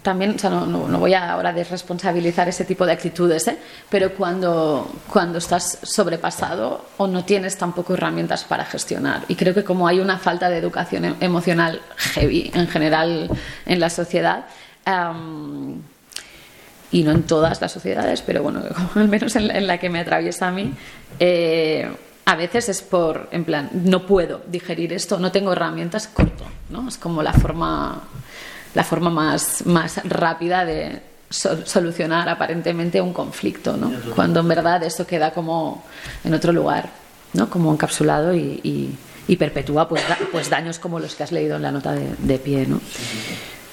[0.07, 3.57] También, o sea, no, no- no voy a ahora desresponsabilizar ese tipo de actitudes, ¿eh?
[3.89, 9.25] pero cuando, cuando estás sobrepasado o no tienes tampoco herramientas para gestionar.
[9.27, 13.29] Y creo que como hay una falta de educación em- emocional heavy en general
[13.65, 14.45] en la sociedad,
[14.85, 15.81] am,
[16.89, 18.61] y no en todas las sociedades, pero bueno,
[18.95, 20.73] al menos en la, en la que me atraviesa a mí,
[21.19, 21.85] eh,
[22.23, 26.87] a veces es por, en plan, no puedo digerir esto, no tengo herramientas, corto, ¿no?
[26.87, 28.03] Es como la forma,
[28.75, 33.91] la forma más, más rápida de so- solucionar aparentemente un conflicto, ¿no?
[34.15, 35.83] Cuando en verdad esto queda como
[36.23, 36.89] en otro lugar,
[37.33, 37.49] ¿no?
[37.49, 41.55] Como encapsulado y, y- y perpetúa pues, da- pues daños como los que has leído
[41.57, 42.79] en la nota de, de pie, ¿no?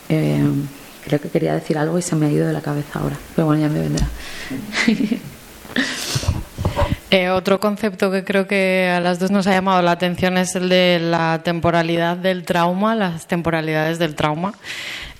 [0.08, 0.42] Eh,
[1.04, 3.46] creo que quería decir algo y se me ha ido de la cabeza ahora, pero
[3.46, 4.06] bueno, ya me vendrá.
[7.16, 10.56] Eh, otro concepto que creo que a las dos nos ha llamado la atención es
[10.56, 14.52] el de la temporalidad del trauma, las temporalidades del trauma.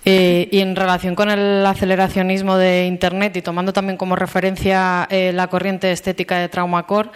[0.05, 5.31] Eh, y en relación con el aceleracionismo de Internet y tomando también como referencia eh,
[5.33, 7.11] la corriente estética de Trauma Core,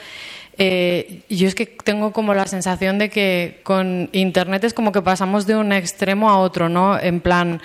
[0.61, 5.03] eh, yo es que tengo como la sensación de que con Internet es como que
[5.03, 6.99] pasamos de un extremo a otro, ¿no?
[6.99, 7.61] En plan,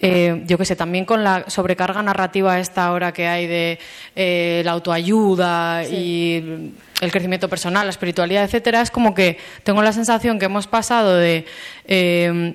[0.00, 3.78] eh, yo qué sé, también con la sobrecarga narrativa esta ahora que hay de
[4.16, 9.92] eh, la autoayuda y el crecimiento personal, la espiritualidad, etcétera, es como que tengo la
[9.92, 11.44] sensación que hemos pasado de
[11.86, 12.54] eh,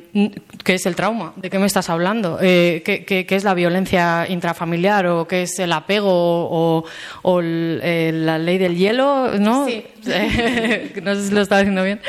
[0.64, 3.54] qué es el trauma, de qué me estás hablando, eh, qué, qué- qué es la
[3.54, 6.86] violencia intrafamiliar o qué es el apego o,
[7.22, 9.66] o el- eh, la ley del hielo, ¿no?
[9.68, 9.86] Sí.
[11.04, 12.00] no sé si lo estaba diciendo bien.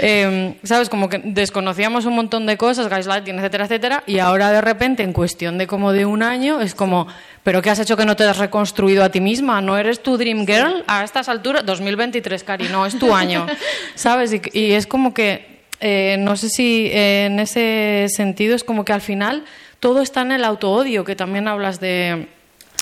[0.00, 0.88] Eh, ¿Sabes?
[0.88, 5.12] Como que desconocíamos un montón de cosas, gaslighting, etcétera, etcétera, y ahora de repente, en
[5.12, 7.06] cuestión de como de un año, es como,
[7.42, 9.60] ¿pero qué has hecho que no te has reconstruido a ti misma?
[9.60, 11.64] ¿No eres tu dream girl a estas alturas?
[11.64, 13.46] 2023, Cari, no, es tu año,
[13.94, 14.32] ¿sabes?
[14.32, 18.84] Y, y es como que, eh, no sé si eh, en ese sentido es como
[18.84, 19.44] que al final
[19.80, 22.28] todo está en el autoodio, que también hablas de,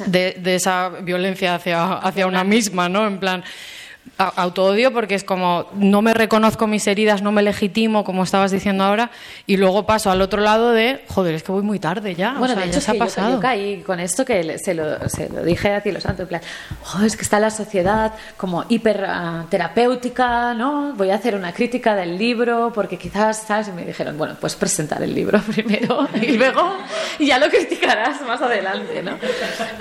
[0.06, 3.06] de, de esa violencia hacia, hacia una misma, ¿no?
[3.06, 3.44] En plan,
[4.18, 8.84] autoodio porque es como no me reconozco mis heridas, no me legitimo, como estabas diciendo
[8.84, 9.10] ahora,
[9.46, 12.54] y luego paso al otro lado de, joder, es que voy muy tarde ya, Bueno,
[12.54, 13.32] o sea, de ya hecho, se ha yo- pasado.
[13.32, 16.28] Yo, caí con esto que se lo, se lo dije a ti, lo santo, en
[16.28, 16.40] plan,
[16.94, 20.92] "Oh, es que está la sociedad como hiper ah, terapéutica, ¿no?
[20.96, 23.68] Voy a hacer una crítica del libro porque quizás, ¿sabes?
[23.68, 26.76] Y me dijeron, bueno, pues presentar el libro primero y luego
[27.18, 29.18] ya lo criticarás más adelante, ¿no?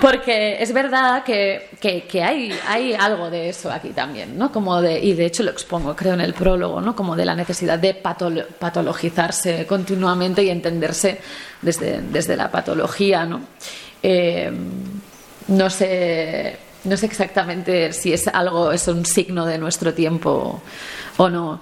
[0.00, 4.50] Porque es verdad que, que, que hay, hay algo de eso aquí también, ¿no?
[4.52, 6.94] Como de, y de hecho lo expongo, creo, en el prólogo, ¿no?
[6.94, 11.20] Como de la necesidad de patolo- patologizarse continuamente y entenderse
[11.62, 13.40] desde, desde la patología, ¿no?
[14.02, 14.50] Eh,
[15.48, 20.62] no sé, no sé exactamente si es algo, es un signo de nuestro tiempo
[21.16, 21.60] o no.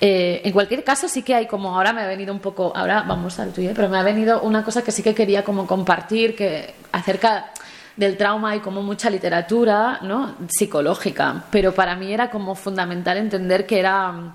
[0.00, 3.02] Eh, en cualquier caso, sí que hay como ahora me ha venido un poco, ahora
[3.06, 6.34] vamos al tuyo, pero me ha venido una cosa que sí que quería como compartir,
[6.34, 7.52] que acerca
[8.00, 10.34] del trauma hay como mucha literatura, ¿no?
[10.48, 14.32] Psicológica, pero para mí era como fundamental entender que era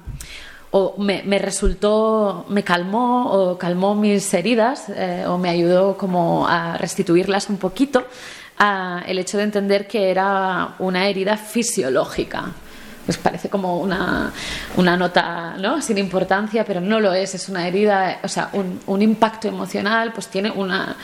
[0.69, 6.77] o me, resultó, me calmó o calmó mis heridas eh, o me ayudó como a
[6.77, 8.05] restituirlas un poquito
[8.59, 12.51] a el hecho de entender que era una herida fisiológica.
[13.05, 14.31] Pues parece como una,
[14.77, 15.79] una nota ¿no?
[15.79, 20.11] sin importancia, pero no lo es, es una herida, o sea, un, un impacto emocional,
[20.11, 20.95] pues tiene una,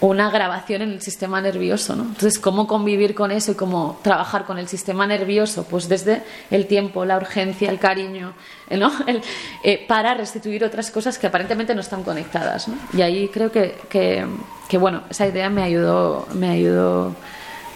[0.00, 1.94] una grabación en el sistema nervioso.
[1.94, 2.04] ¿no?
[2.04, 5.64] Entonces, ¿cómo convivir con eso y cómo trabajar con el sistema nervioso?
[5.64, 8.32] Pues desde el tiempo, la urgencia, el cariño,
[8.70, 8.90] ¿eh, ¿no?
[9.06, 9.20] El-
[9.62, 12.68] eh, para restituir otras cosas que aparentemente no están conectadas.
[12.68, 12.76] ¿no?
[12.94, 14.26] Y ahí creo que, que,
[14.66, 17.14] que, bueno, esa idea me ayudó, me ayudó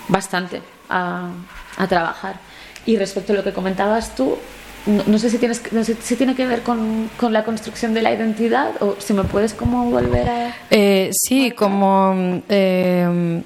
[0.08, 1.28] bastante a,
[1.76, 2.40] a trabajar.
[2.86, 4.36] Y respecto a lo que comentabas tú,
[4.86, 8.02] no, sé si tienes no sé si tiene que ver con, con la construcción de
[8.02, 13.42] la identidad o si me puedes como volver a Eh, sí, como eh,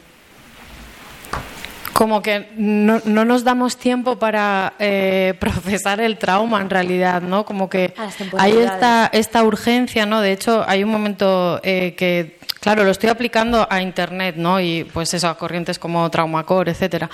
[1.93, 7.45] como que no, no nos damos tiempo para eh, procesar el trauma en realidad, ¿no?
[7.45, 7.95] Como que
[8.37, 10.21] hay esta, esta urgencia, ¿no?
[10.21, 14.61] De hecho, hay un momento eh, que, claro, lo estoy aplicando a Internet, ¿no?
[14.61, 17.11] Y pues eso, a corrientes como Traumacore, etcétera.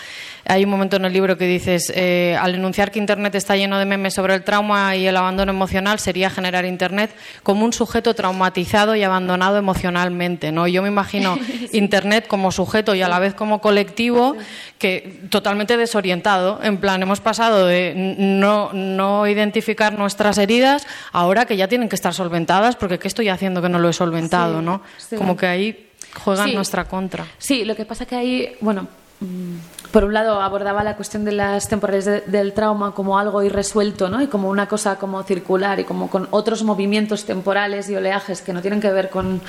[0.46, 3.78] Hay un momento en el libro que dices, eh, al enunciar que Internet está lleno
[3.78, 8.14] de memes sobre el trauma y el abandono emocional, sería generar Internet como un sujeto
[8.14, 10.66] traumatizado y abandonado emocionalmente, ¿no?
[10.66, 11.38] Yo me imagino
[11.72, 14.37] Internet como sujeto y a la vez como colectivo
[14.85, 16.61] que totalmente desorientado.
[16.62, 21.97] En plan, hemos pasado de no, no identificar nuestras heridas ahora que ya tienen que
[21.97, 24.83] estar solventadas, porque ¿qué estoy haciendo que no lo he solventado, Sí, no?
[24.99, 25.16] sí.
[25.16, 25.88] Como que ahí
[26.23, 26.55] juegan Sí.
[26.55, 27.25] nuestra contra.
[27.38, 28.87] Sí, lo que pasa que ahí, bueno,
[29.20, 33.42] mm, por un lado abordaba la cuestión de las temporales de- del trauma como algo
[33.42, 34.20] irresuelto, ¿no?
[34.20, 38.53] Y como una cosa como circular y como con otros movimientos temporales y oleajes que
[38.53, 39.40] no tienen que ver con,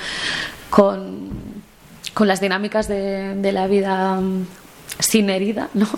[0.70, 1.28] con,
[2.14, 4.46] con las dinámicas de, de la vida mm,
[4.98, 5.88] sin herida, ¿no?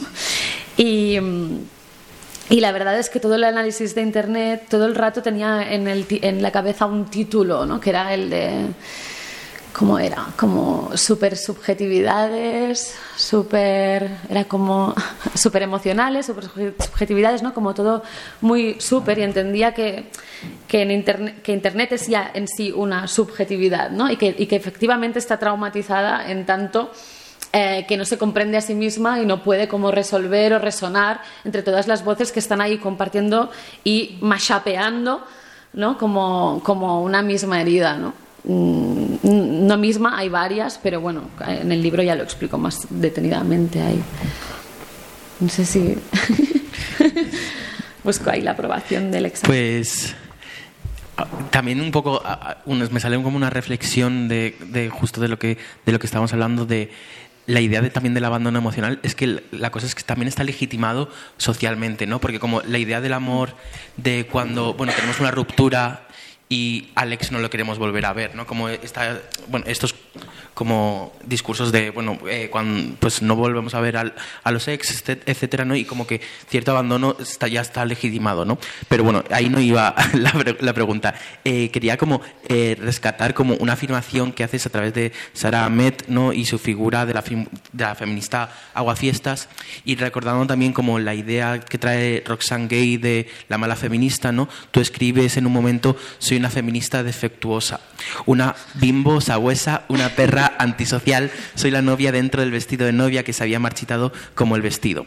[0.76, 1.18] Y...
[2.50, 5.86] y la verdad es que todo el análisis de Internet todo el rato tenía en,
[5.86, 7.80] el, en la cabeza un título, ¿no?
[7.80, 8.66] que era el de...
[9.72, 10.26] ¿Cómo era?
[10.36, 14.10] Como super subjetividades, super...
[14.28, 14.92] Era como
[15.36, 17.54] super emocionales, super subjetividades, ¿no?
[17.54, 18.02] Como todo
[18.40, 20.10] muy súper y entendía que,
[20.66, 24.10] que, internet, que Internet es ya en sí una subjetividad, ¿no?
[24.10, 26.90] Y que, y que efectivamente está traumatizada en tanto
[27.52, 31.22] eh, que no se comprende a sí misma y no puede como resolver o resonar
[31.44, 33.50] entre todas las voces que están ahí compartiendo
[33.84, 35.24] y mashapeando
[35.72, 35.96] ¿no?
[35.96, 37.96] como, como una misma herida.
[37.96, 38.12] ¿no?
[38.44, 43.80] Mm, no misma, hay varias, pero bueno, en el libro ya lo explico más detenidamente
[43.80, 44.02] ahí.
[45.40, 45.96] No sé si
[48.04, 49.48] busco ahí la aprobación del examen.
[49.48, 50.14] Pues
[51.16, 55.28] ah, también un poco ah, ah, me sale como una reflexión de, de justo de
[55.28, 56.90] lo que de lo que estábamos hablando de
[57.48, 60.44] la idea de, también del abandono emocional es que la cosa es que también está
[60.44, 62.20] legitimado socialmente, ¿no?
[62.20, 63.54] Porque como la idea del amor
[63.96, 66.06] de cuando, bueno, tenemos una ruptura
[66.50, 68.46] y Alex no lo queremos volver a ver, ¿no?
[68.46, 69.94] Como está, bueno, estos
[70.54, 74.90] como discursos de, bueno, eh, cuando, pues no volvemos a ver al- a los ex,
[74.90, 75.76] este- etcétera, ¿no?
[75.76, 78.58] Y como que cierto abandono está, ya está legitimado, ¿no?
[78.88, 81.14] Pero bueno, ahí no iba la, la pregunta.
[81.44, 85.94] Eh, quería como eh, rescatar como una afirmación que haces a través de Sara Ahmed,
[86.08, 86.32] ¿no?
[86.32, 89.48] Y su figura de la, de la feminista aguafiestas
[89.84, 94.48] y recordando también como la idea que trae Roxane Gay de la mala feminista, ¿no?
[94.70, 97.80] Tú escribes en un momento, soy una feminista defectuosa,
[98.26, 103.32] una bimbo sagüesa, una perra antisocial, soy la novia dentro del vestido de novia que
[103.32, 105.06] se había marchitado como el vestido.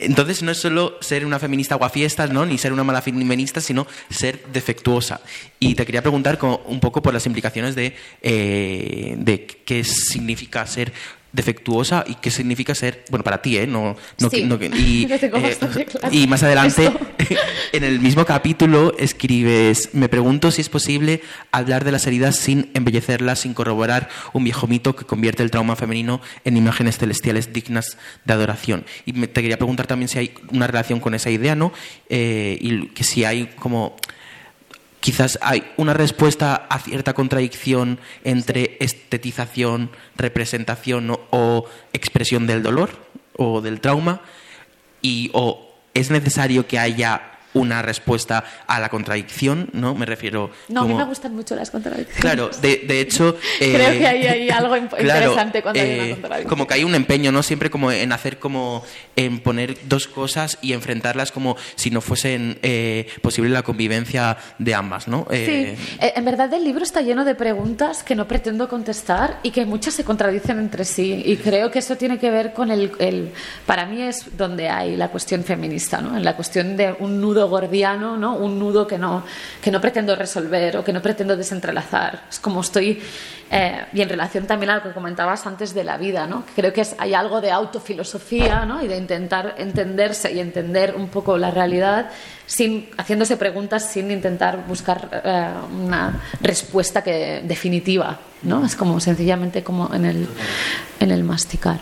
[0.00, 2.46] Entonces no es solo ser una feminista guafiestas, ¿no?
[2.46, 5.20] ni ser una mala feminista, sino ser defectuosa.
[5.58, 10.92] Y te quería preguntar un poco por las implicaciones de, eh, de qué significa ser
[11.32, 13.66] defectuosa y qué significa ser, bueno, para ti, ¿eh?
[13.66, 15.18] No, no, Sí, no- y, eh,
[15.90, 16.08] claro.
[16.10, 16.90] y más adelante,
[17.72, 21.20] en el mismo capítulo, escribes, me pregunto si es posible
[21.52, 25.76] hablar de las heridas sin embellecerlas, sin corroborar un viejo mito que convierte el trauma
[25.76, 28.84] femenino en imágenes celestiales dignas de adoración.
[29.04, 31.72] Y me- te quería preguntar también si hay una relación con esa idea, ¿no?
[32.08, 33.96] Eh, y que si hay como
[35.00, 42.90] quizás hay una respuesta a cierta contradicción entre estetización, representación o expresión del dolor
[43.36, 44.20] o del trauma
[45.00, 49.94] y o es necesario que haya una respuesta a la contradicción, ¿no?
[49.94, 52.20] Me refiero No, a mí como- me gustan mucho las contradicciones.
[52.20, 53.36] Claro, de, de hecho...
[53.58, 56.48] Creo eh, que hay, hay algo imp- claro, interesante cuando hay una eh, contradicción.
[56.48, 57.42] Como que hay un empeño, ¿no?
[57.42, 58.82] Siempre como en hacer como...
[59.16, 64.74] en poner dos cosas y enfrentarlas como si no fuesen eh, posible la convivencia de
[64.74, 65.26] ambas, ¿no?
[65.30, 69.38] Eh, Sí, eh, en verdad el libro está lleno de preguntas que no pretendo contestar
[69.42, 71.22] y que muchas se contradicen entre sí.
[71.24, 73.32] Y creo que eso tiene que ver con el, el-
[73.66, 76.16] para mí es donde hay la cuestión feminista, ¿no?
[76.16, 78.34] En la cuestión de un nudo gordiano, ¿no?
[78.36, 79.24] Un nudo que no,
[79.62, 82.24] que no pretendo resolver o que no pretendo desentrelazar.
[82.30, 83.00] Es como estoy,
[83.50, 86.44] eh, y en relación también a lo que comentabas antes de la vida, ¿no?
[86.54, 88.82] Creo que hay algo de autofilosofía, ¿no?
[88.82, 92.10] Y de intentar entenderse y entender un poco la realidad
[92.46, 95.48] sin haciéndose preguntas sin intentar buscar eh,
[95.82, 100.26] una respuesta que definitiva no es como sencillamente como en el
[101.00, 101.78] en el masticar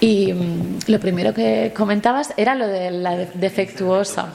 [0.00, 4.34] y mm, lo primero que comentabas era lo de la de- defectuosa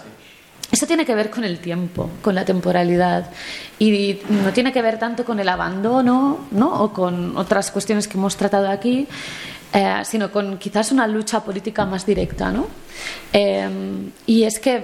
[0.72, 3.32] eso tiene que ver con el tiempo, con la temporalidad
[3.80, 6.84] y no tiene que ver tanto con el abandono ¿no?
[6.84, 9.08] o con otras cuestiones que hemos tratado aquí,
[9.74, 12.52] eh, sino con quizás una lucha política más directa.
[12.52, 12.68] ¿no?
[13.34, 13.68] Eh,
[14.28, 14.84] y es que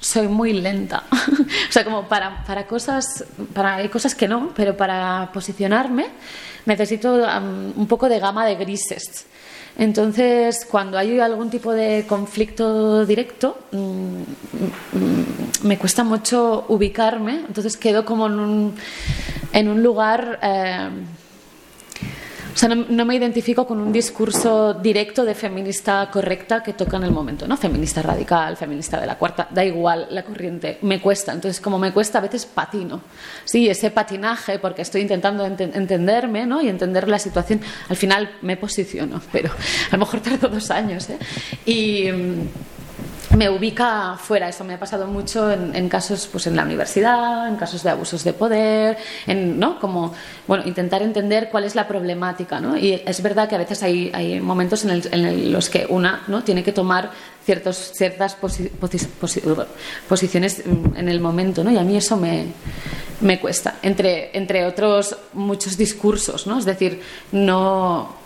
[0.00, 1.04] soy muy lenta.
[1.12, 6.06] o sea, como para, para cosas, para, hay cosas que no, pero para posicionarme
[6.66, 9.26] necesito um, un poco de gama de grises.
[9.78, 17.76] Entonces, cuando hay algún tipo de conflicto directo, mm, mm, me cuesta mucho ubicarme, entonces
[17.76, 18.74] quedo como en un,
[19.52, 20.38] en un lugar...
[20.42, 20.88] Eh,
[22.52, 27.04] o sea, no, me identifico con un discurso directo de feminista correcta que toca en
[27.04, 27.56] el momento, ¿no?
[27.56, 31.32] Feminista radical, feminista de la cuarta, da igual la corriente, me cuesta.
[31.32, 33.02] Entonces, como me cuesta, a veces patino.
[33.44, 36.60] Sí, ese patinaje, porque estoy intentando ent entenderme, ¿no?
[36.60, 41.08] Y entender la situación, al final me posiciono, pero a lo mejor tardo dos años,
[41.10, 41.18] ¿eh?
[41.66, 42.08] Y
[43.36, 44.48] me ubica fuera.
[44.48, 47.90] Eso me ha pasado mucho en, en, casos, pues en la universidad, en casos de
[47.90, 49.78] abusos de poder, en, ¿no?
[49.78, 50.12] Como,
[50.46, 52.76] bueno, intentar entender cuál es la problemática, ¿no?
[52.76, 56.22] Y es verdad que a veces hay, hay momentos en, el, en los que una,
[56.28, 56.42] ¿no?
[56.42, 57.10] Tiene que tomar
[57.44, 59.42] ciertos, ciertas posi, posi, posi,
[60.08, 60.62] posiciones
[60.96, 61.70] en el momento, ¿no?
[61.70, 62.46] Y a mí eso me,
[63.20, 63.76] me cuesta.
[63.82, 66.58] Entre, entre otros muchos discursos, ¿no?
[66.58, 67.00] Es decir,
[67.32, 68.19] no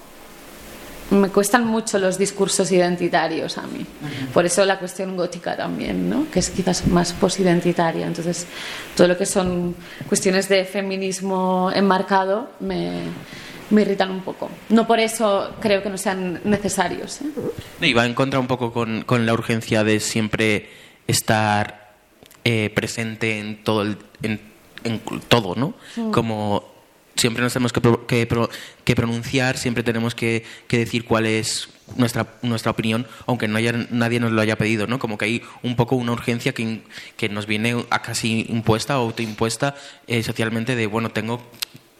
[1.10, 3.84] me cuestan mucho los discursos identitarios a mí.
[4.32, 6.26] Por eso la cuestión gótica también, ¿no?
[6.30, 8.06] que es quizás más posidentitaria.
[8.06, 8.46] Entonces,
[8.96, 9.76] todo lo que son
[10.08, 13.02] cuestiones de feminismo enmarcado me,
[13.70, 14.50] me irritan un poco.
[14.70, 17.20] No por eso creo que no sean necesarios.
[17.20, 17.26] ¿eh?
[17.80, 20.70] Y va en contra un poco con, con la urgencia de siempre
[21.06, 21.94] estar
[22.44, 24.40] eh, presente en todo, el, en,
[24.84, 25.74] en todo, ¿no?
[25.96, 26.10] Mm.
[26.10, 26.73] Como
[27.16, 28.48] siempre nos tenemos que, que,
[28.84, 33.72] que pronunciar, siempre tenemos que, que, decir cuál es nuestra, nuestra opinión, aunque no haya,
[33.90, 34.98] nadie nos lo haya pedido, ¿no?
[34.98, 36.82] Como que hay un poco una urgencia que,
[37.16, 39.74] que nos viene a casi impuesta o autoimpuesta
[40.06, 41.42] eh, socialmente de, bueno, tengo,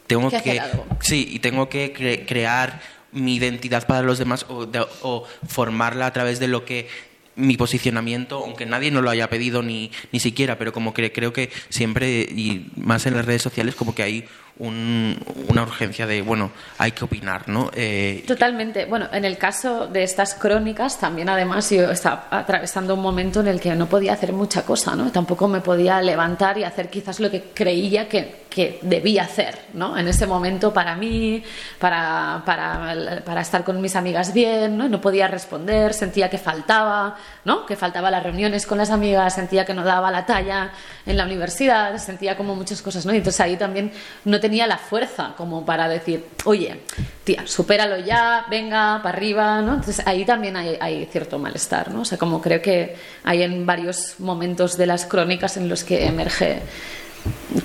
[0.07, 0.61] tengo que...
[1.01, 2.81] sí, y tengo que cre crear
[3.13, 6.89] mi identidad para los demás o, de, o formarla a través de lo que
[7.37, 11.33] mi posicionamiento, aunque nadie nos lo haya pedido ni, ni siquiera, pero como que creo
[11.33, 14.25] que siempre, y más en las redes sociales, como que hay
[14.59, 17.71] un, una urgencia de, bueno, hay que opinar, ¿no?
[17.75, 18.85] Eh, Totalmente.
[18.85, 23.49] Bueno, en el caso de estas crónicas, también además yo estaba atravesando un momento en
[23.49, 25.11] el que no podía hacer mucha cosa, ¿no?
[25.11, 29.99] Tampoco me podía levantar y hacer quizás lo que creía que, que debía hacer, ¿no?
[29.99, 31.43] En ese momento para mí,
[31.81, 34.89] para, para, para estar con mis amigas bien, ¿no?
[34.89, 37.67] No podía responder, sentía que faltaba, ¿no?
[37.67, 40.71] Que faltaba las reuniones con las amigas, sentía que no daba la talla
[41.07, 43.13] en la universidad, sentía como muchas cosas, ¿no?
[43.13, 43.93] Y entonces ahí también
[44.25, 46.79] no tenía la fuerza como para decir, oye,
[47.25, 49.73] tía, supéralo ya, venga, para arriba, ¿no?
[49.73, 52.03] Entonces ahí también hay, cierto malestar, ¿no?
[52.03, 56.05] O sea, como creo que hay en varios momentos de las crónicas en los que
[56.05, 56.61] emerge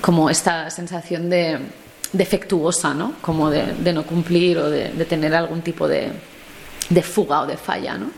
[0.00, 1.58] como esta sensación de
[2.14, 3.12] defectuosa, ¿no?
[3.20, 6.08] Como de, no cumplir o de, de tener algún tipo de,
[6.88, 8.10] de, fuga o de falla, ¿no?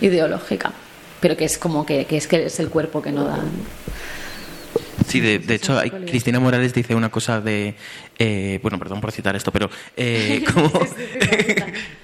[0.00, 0.72] Ideológica.
[1.20, 3.40] Pero que es como que, que es que es el cuerpo que no da.
[5.10, 7.74] Sí, de, de hecho, hay, Cristina Morales dice una cosa de.
[8.16, 9.68] Eh, bueno, perdón por citar esto, pero.
[9.96, 10.70] Eh, como,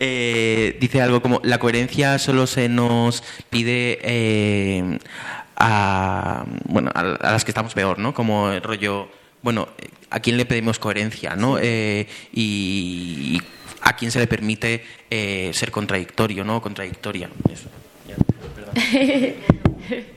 [0.01, 4.01] eh, dice algo como: la coherencia solo se nos pide.
[4.03, 4.99] Eh,
[5.57, 8.13] a, bueno, a, a, las que estamos peor, ¿no?
[8.13, 9.09] Como el rollo.
[9.41, 9.69] Bueno,
[10.11, 11.63] ¿a quién le pedimos coherencia, no?
[11.63, 13.41] y, y,
[13.83, 14.85] a quién se le permite
[15.53, 16.61] ser contradictorio, ¿no?
[16.61, 17.31] Contradictoria.
[17.49, 17.69] Eso.
[18.09, 18.17] Ya,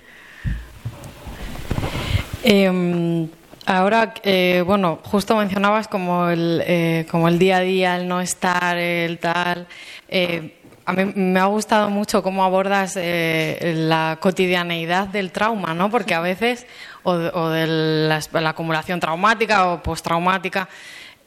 [2.44, 3.28] Eh,
[3.66, 8.22] ahora, eh, bueno, justo mencionabas como el, eh, como el día a día, el no
[8.22, 9.68] estar, el tal.
[10.08, 15.92] Eh, a mí me ha gustado mucho cómo abordas eh, la cotidianeidad del trauma, ¿no?
[15.92, 16.66] Porque a veces,
[17.04, 20.68] o, o de la, la, acumulación traumática o postraumática,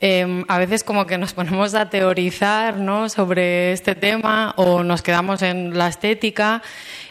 [0.05, 3.09] eh, a veces como que nos ponemos a teorizar ¿no?
[3.09, 6.61] sobre este tema o nos quedamos en la estética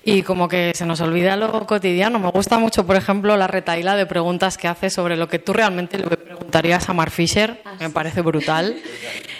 [0.03, 2.17] y como que se nos olvida lo cotidiano.
[2.19, 5.53] Me gusta mucho, por ejemplo, la retaíla de preguntas que hace sobre lo que tú
[5.53, 8.75] realmente le preguntarías a Mark Fisher, me parece brutal.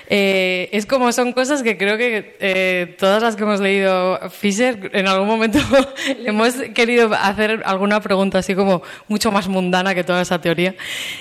[0.07, 4.91] Eh, es como son cosas que creo que eh, todas las que hemos leído Fisher,
[4.93, 5.57] en algún momento
[6.25, 10.75] hemos querido hacer alguna pregunta así como mucho más mundana que toda esa teoría.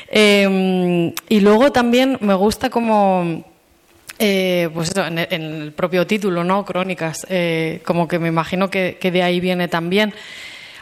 [0.09, 3.50] Eh, y luego también me gusta como
[4.21, 6.64] eh, pues eso, en el, propio título, ¿no?
[6.64, 10.14] Crónicas, eh, como que me imagino que, que, de ahí viene también.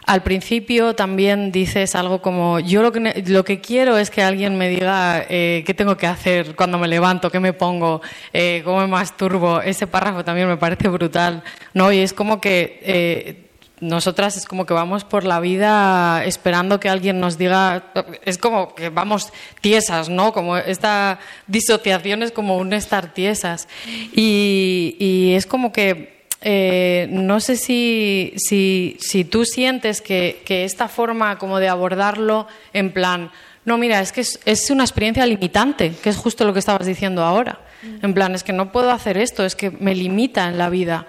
[0.08, 4.56] Al principio también dices algo como, yo lo que, lo que quiero es que alguien
[4.56, 8.00] me diga eh, qué tengo que hacer cuando me levanto, qué me pongo,
[8.32, 9.60] eh, cómo me masturbo.
[9.60, 11.42] Ese párrafo también me parece brutal,
[11.74, 11.92] ¿no?
[11.92, 13.47] Y es como que eh,
[13.80, 17.92] nosotras es como que vamos por la vida esperando que alguien nos diga,
[18.24, 20.32] es como que vamos tiesas, ¿no?
[20.32, 23.68] Como esta disociación es como un estar tiesas.
[24.14, 30.64] Y, y es como que eh, no sé si, si, si tú sientes que, que,
[30.64, 33.32] esta forma como de abordarlo en plan,
[33.64, 36.86] no, mira, es que es, es una experiencia limitante, que es justo lo que estabas
[36.86, 37.60] diciendo ahora.
[38.02, 41.06] En plan, es que no puedo hacer esto, es que me limita en la vida.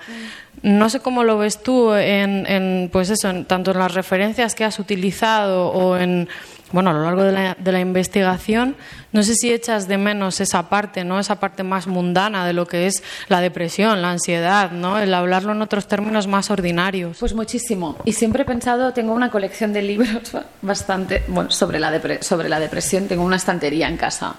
[0.61, 4.65] No sé cómo lo ves tú en, pues eso, en, tanto en las referencias que
[4.65, 6.27] has utilizado o en
[6.71, 8.75] bueno, a lo largo de la, de la, investigación,
[9.11, 11.19] no sé si echas de menos esa parte, ¿no?
[11.19, 14.99] Esa parte más mundana de lo que es la depresión, la ansiedad, ¿no?
[14.99, 17.17] El hablarlo en otros términos más ordinarios.
[17.19, 17.97] Pues muchísimo.
[18.05, 20.31] Y siempre he pensado, tengo una colección de libros
[20.61, 24.35] bastante, bueno, sobre la, sobre la depresión, tengo una estantería en casa.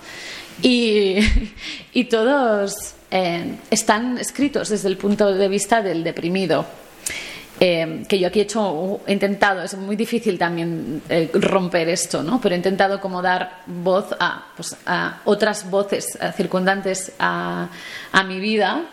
[0.63, 1.17] Y,
[1.93, 6.65] y todos eh, están escritos desde el punto de vista del deprimido.
[7.63, 12.23] Eh, que yo aquí he hecho, he intentado, es muy difícil también eh, romper esto,
[12.23, 12.41] ¿no?
[12.41, 17.69] Pero he intentado como dar voz a, pues, a otras voces circundantes a,
[18.13, 18.87] a, mi vida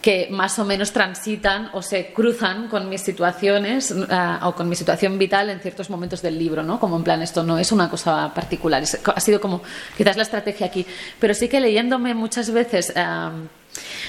[0.00, 4.06] que más o menos transitan o se cruzan con mis situaciones uh,
[4.46, 6.78] o con mi situación vital en ciertos momentos del libro, ¿no?
[6.78, 9.62] Como en plan, esto no es una cosa particular, es, ha sido como
[9.96, 10.86] quizás la estrategia aquí.
[11.18, 12.92] Pero sí que leyéndome muchas veces...
[12.94, 13.61] Uh,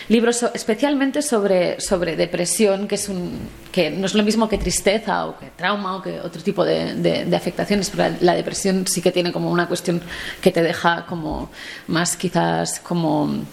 [0.09, 3.39] libros especialmente sobre, sobre depresión, que, es un,
[3.72, 7.28] que no es lo mismo que tristeza o que trauma o que otro tipo de,
[7.36, 10.01] afectaciones, pero la depresión sí que tiene como una cuestión
[10.41, 11.49] que te deja como
[11.88, 13.43] más quizás como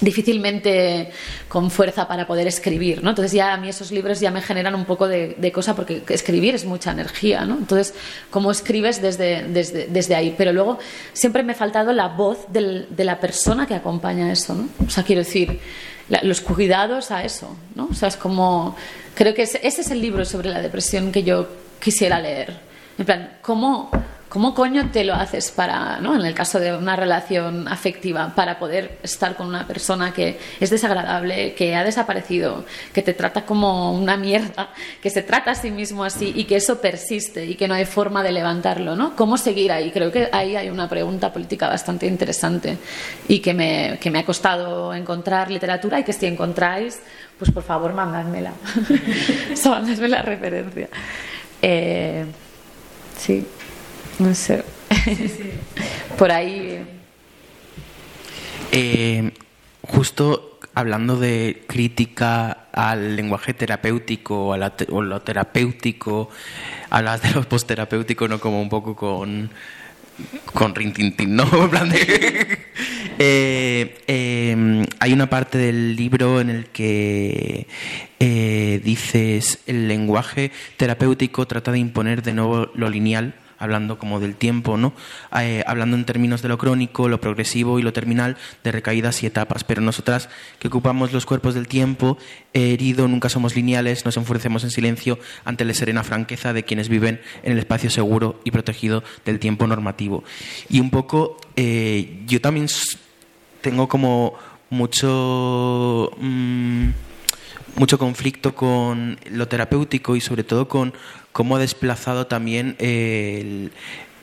[0.00, 1.10] difícilmente
[1.48, 3.10] con fuerza para poder escribir, ¿no?
[3.10, 6.02] Entonces ya a mí esos libros ya me generan un poco de, de cosa porque
[6.08, 7.58] escribir es mucha energía, ¿no?
[7.58, 7.94] Entonces,
[8.30, 10.34] ¿cómo escribes desde, desde, desde ahí?
[10.36, 10.78] Pero luego
[11.12, 14.68] siempre me ha faltado la voz del, de la persona que acompaña eso, ¿no?
[14.86, 15.60] O sea, quiero decir,
[16.08, 17.88] la, los cuidados a eso, ¿no?
[17.90, 18.76] O sea, es como...
[19.14, 21.48] Creo que ese, ese es el libro sobre la depresión que yo
[21.80, 22.56] quisiera leer.
[22.96, 23.90] En plan, ¿cómo
[24.30, 26.14] ¿Cómo coño te lo haces para, ¿no?
[26.14, 30.70] en el caso de una relación afectiva, para poder estar con una persona que es
[30.70, 32.64] desagradable, que ha desaparecido,
[32.94, 34.70] que te trata como una mierda,
[35.02, 37.86] que se trata a sí mismo así y que eso persiste y que no hay
[37.86, 39.16] forma de levantarlo, ¿no?
[39.16, 39.90] ¿Cómo seguir ahí?
[39.90, 42.78] Creo que ahí hay una pregunta política bastante interesante
[43.26, 47.00] y que me, que me ha costado encontrar literatura y que si encontráis,
[47.36, 48.52] pues por favor mandádmela.
[49.64, 50.88] mandadme la referencia.
[51.60, 52.26] Eh,
[53.18, 53.44] sí.
[54.20, 54.62] No sé.
[55.04, 55.50] Sí, sí.
[56.16, 56.84] Por ahí.
[58.70, 59.32] Eh,
[59.82, 66.28] justo hablando de crítica al lenguaje terapéutico o, a la te o lo terapéutico,
[66.90, 68.38] hablas de lo posterapéutico, ¿no?
[68.40, 69.50] Como un poco con
[70.52, 71.44] con rintintín, ¿no?
[71.64, 71.98] En plan de...
[73.18, 77.66] eh, eh, hay una parte del libro en el que
[78.18, 84.34] eh, dices el lenguaje terapéutico trata de imponer de nuevo lo lineal hablando como del
[84.34, 84.92] tiempo, ¿no?
[85.38, 89.26] Eh, hablando en términos de lo crónico, lo progresivo y lo terminal, de recaídas y
[89.26, 89.62] etapas.
[89.62, 92.18] Pero nosotras que ocupamos los cuerpos del tiempo,
[92.54, 96.88] eh, herido, nunca somos lineales, nos enfurecemos en silencio ante la serena franqueza de quienes
[96.88, 100.24] viven en el espacio seguro y protegido del tiempo normativo.
[100.68, 102.66] Y un poco, eh, yo también
[103.60, 104.34] tengo como
[104.70, 106.10] mucho...
[106.18, 106.88] Mmm,
[107.76, 110.92] mucho conflicto con lo terapéutico y sobre todo con
[111.32, 113.72] cómo ha desplazado también el,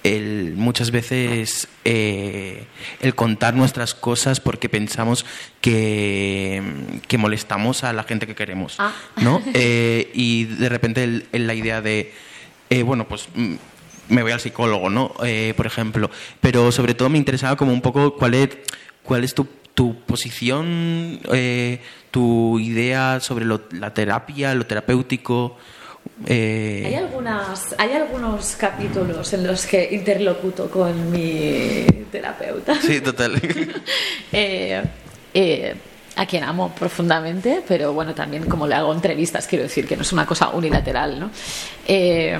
[0.03, 2.65] el, muchas veces eh,
[3.01, 5.25] el contar nuestras cosas porque pensamos
[5.61, 6.61] que,
[7.07, 8.93] que, molestamos a la gente que queremos, ah.
[9.21, 9.41] ¿no?
[9.53, 12.13] Eh, y de repente el, el, la idea de,
[12.69, 13.27] eh, bueno, pues
[14.09, 15.13] me voy al psicólogo, ¿no?
[15.23, 16.09] Eh, por ejemplo.
[16.41, 18.49] Pero sobre todo me interesaba como un poco cuál es,
[19.03, 21.81] cuál es tu, tu posición, eh,
[22.11, 25.57] tu idea sobre lo, la terapia, lo terapéutico.
[26.25, 26.83] Eh...
[26.85, 32.81] Hay, algunas, hay algunos capítulos en los que interlocuto con mi terapeuta.
[32.81, 33.39] Sí, total.
[34.31, 34.83] eh,
[35.33, 35.75] eh,
[36.15, 40.01] a quien amo profundamente, pero bueno, también como le hago entrevistas, quiero decir que no
[40.01, 41.29] es una cosa unilateral, ¿no?
[41.87, 42.39] Eh,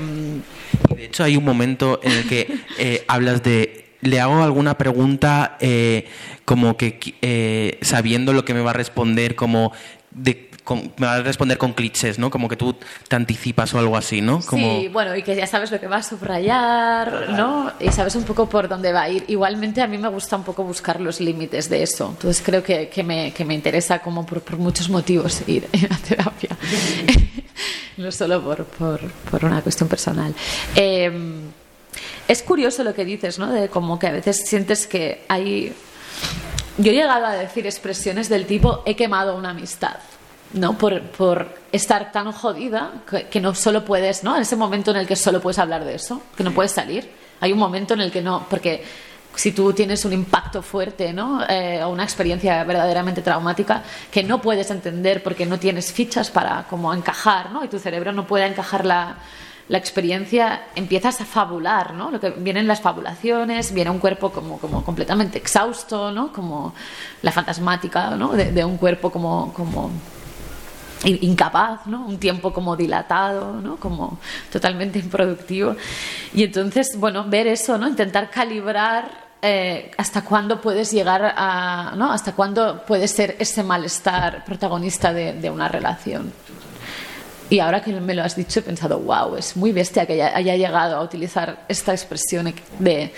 [0.96, 6.06] de hecho, hay un momento en el que hablas de le hago alguna pregunta eh,
[6.46, 9.72] como que eh, sabiendo lo que me va a responder, como
[10.12, 12.30] de, con, me va a responder con clichés, ¿no?
[12.30, 12.76] Como que tú
[13.08, 14.42] te anticipas o algo así, ¿no?
[14.42, 14.82] Como...
[14.82, 17.72] Sí, bueno, y que ya sabes lo que va a subrayar, ¿no?
[17.80, 19.24] Y sabes un poco por dónde va a ir.
[19.30, 22.10] Igualmente a mí me gusta un poco buscar los límites de eso.
[22.10, 25.96] Entonces creo que, que, me, que me interesa como por, por muchos motivos ir a
[26.06, 26.50] terapia.
[27.96, 29.00] no solo por, por,
[29.32, 30.36] por una cuestión personal.
[30.76, 31.10] Eh,
[32.28, 33.54] es curioso lo que dices, ¿no?
[33.54, 35.74] De como que a veces sientes que hay...
[36.78, 39.96] Yo he llegado a decir expresiones del tipo he quemado una amistad,
[40.58, 40.78] ¿no?
[40.78, 44.36] Por, por estar tan jodida que, que, no solo puedes, ¿no?
[44.36, 47.10] En ese momento en el que solo puedes hablar de eso, que no puedes salir.
[47.40, 48.84] Hay un momento en el que no, porque
[49.36, 51.44] si tú tienes un impacto fuerte, ¿no?
[51.48, 56.66] Eh, o una experiencia verdaderamente traumática que no puedes entender porque no tienes fichas para
[56.70, 57.64] como encajar, ¿no?
[57.64, 59.18] Y tu cerebro no puede encajar la
[59.70, 62.10] la experiencia empiezas a fabular, ¿no?
[62.10, 66.32] Lo que vienen las fabulaciones, viene un cuerpo como, como completamente exhausto, ¿no?
[66.32, 66.74] Como
[67.22, 68.30] la fantasmática, ¿no?
[68.30, 69.92] De, de un cuerpo como, como
[71.04, 72.06] incapaz, ¿no?
[72.06, 73.78] Un tiempo como dilatado, ¿no?
[73.78, 74.20] Como
[74.52, 75.76] totalmente improductivo.
[76.34, 77.88] Y entonces, bueno, ver eso, ¿no?
[77.88, 82.12] Intentar calibrar eh, hasta cuándo puedes llegar a, ¿no?
[82.12, 86.34] Hasta cuándo puede ser ese malestar protagonista de, de una relación.
[87.50, 90.36] Y ahora que me lo has dicho he pensado, wow, es muy bestia que haya,
[90.36, 93.14] haya llegado a utilizar esta expresión de,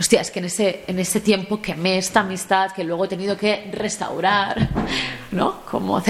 [0.00, 3.36] hostia, es que en ese, en ese tiempo quemé esta amistad que luego he tenido
[3.36, 4.70] que restaurar,
[5.32, 5.60] ¿no?
[5.70, 6.02] Como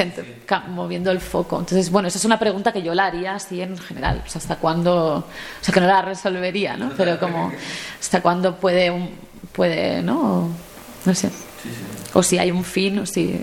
[0.68, 1.58] moviendo el foco.
[1.58, 4.38] Entonces, bueno, esa es una pregunta que yo la haría así en general, o sea,
[4.38, 5.24] hasta cuándo, o
[5.60, 6.92] sea, que no la resolvería, ¿no?
[6.96, 7.52] Pero como,
[7.98, 9.10] hasta cuándo puede, un,
[9.52, 10.48] puede, ¿no?
[11.04, 11.30] No sé.
[12.12, 13.42] O si hay un fin, o si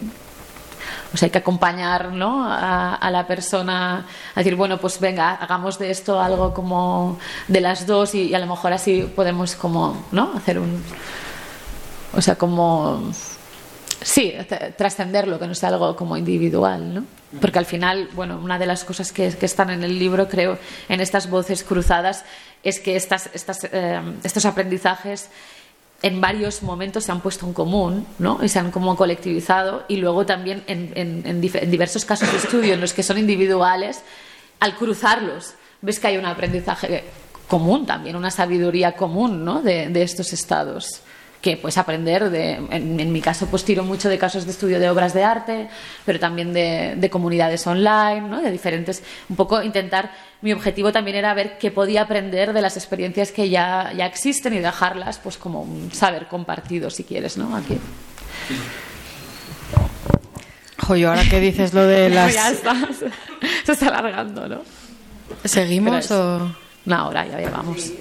[1.18, 2.46] sea, hay que acompañar ¿no?
[2.48, 7.86] a, la persona a decir, bueno, pues venga, hagamos de esto algo como de las
[7.86, 10.34] dos y, a lo mejor así podemos como, ¿no?
[10.36, 10.82] Hacer un...
[12.14, 13.12] O sea, como...
[14.02, 14.34] Sí,
[14.78, 17.04] trascenderlo, que no sea algo como individual, ¿no?
[17.40, 20.58] Porque al final, bueno, una de las cosas que, que están en el libro, creo,
[20.90, 22.26] en estas voces cruzadas,
[22.64, 25.30] es que estas, estas, eh, estos aprendizajes
[26.02, 28.40] en varios momentos se han puesto en común ¿no?
[28.44, 32.94] y se han como colectivizado y luego también en, diversos casos de estudio en los
[32.94, 34.02] que son individuales,
[34.60, 37.04] al cruzarlos ves que hay un aprendizaje
[37.48, 39.62] común también, una sabiduría común ¿no?
[39.62, 41.02] de estos estados
[41.42, 44.80] que puedes aprender de, en, en mi caso pues tiro mucho de casos de estudio
[44.80, 45.68] de obras de arte
[46.06, 48.42] pero también de, de comunidades online ¿no?
[48.42, 50.12] de diferentes un poco intentar
[50.42, 54.54] mi objetivo también era ver qué podía aprender de las experiencias que ya, ya existen
[54.54, 57.56] y dejarlas pues como un saber compartido si quieres ¿no?
[57.56, 57.78] aquí
[60.78, 62.34] Jo, yo ahora que dices lo de las...
[62.34, 62.76] ya está
[63.66, 64.62] se está alargando ¿no?
[65.44, 66.61] ¿Seguimos o...?
[66.86, 67.92] Una hora ya llevamos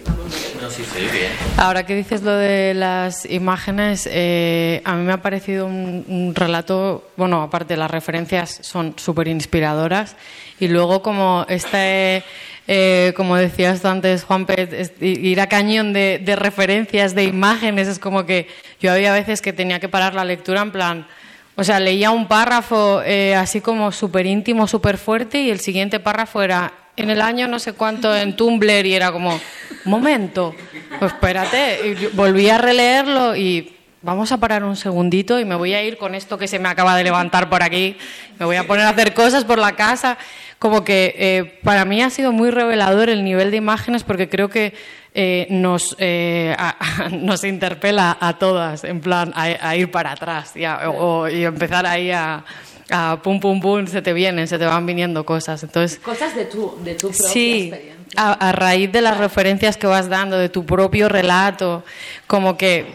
[0.61, 1.33] No, sí, sí, bien.
[1.57, 6.35] Ahora que dices lo de las imágenes, eh, a mí me ha parecido un, un
[6.35, 10.17] relato, bueno, aparte las referencias son súper inspiradoras
[10.59, 12.23] y luego como este,
[12.69, 17.89] eh, como decías tú antes, Juan Pérez, ir a cañón de, de referencias, de imágenes,
[17.89, 18.49] es como que
[18.81, 21.07] yo había veces que tenía que parar la lectura en plan...
[21.57, 26.01] O sea, leía un párrafo eh, así como súper íntimo, súper fuerte y el siguiente
[26.01, 29.39] párrafo era en el año no sé cuánto en Tumblr y era como,
[29.85, 30.55] momento,
[30.99, 35.75] pues espérate, y volví a releerlo y vamos a parar un segundito y me voy
[35.75, 37.97] a ir con esto que se me acaba de levantar por aquí,
[38.39, 40.17] me voy a poner a hacer cosas por la casa,
[40.59, 44.49] como que eh, para mí ha sido muy revelador el nivel de imágenes porque creo
[44.49, 44.73] que
[45.13, 46.57] eh, nos, eh,
[47.11, 51.85] nos interpela a todas, en plan, a, a ir para atrás y, o- y empezar
[51.87, 52.45] ahí a,
[52.91, 55.63] a pum, pum, pum, se te vienen, se te van viniendo cosas.
[55.63, 59.77] Entonces, cosas de tu, de tu propia Sí, experiencia a, a raíz de las referencias
[59.77, 61.85] que vas dando, de tu propio relato,
[62.27, 62.87] como que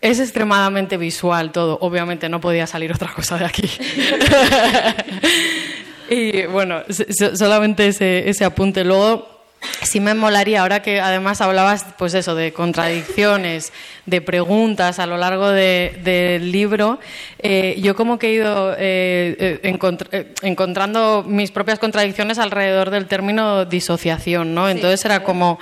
[0.00, 1.78] es extremadamente visual todo.
[1.82, 3.68] Obviamente no podía salir otra cosa de aquí.
[6.10, 8.84] y bueno, so- so- solamente ese, ese apunte.
[8.84, 9.39] Luego,
[9.82, 13.72] sí me molaría, ahora que además hablabas, pues eso, de contradicciones,
[14.06, 16.98] de preguntas a lo largo de- del libro,
[17.38, 23.06] eh, yo como que he ido eh, eh, encontr- encontrando mis propias contradicciones alrededor del
[23.06, 24.68] término disociación, ¿no?
[24.68, 25.58] Entonces era como,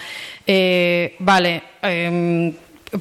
[0.46, 1.62] eh, vale,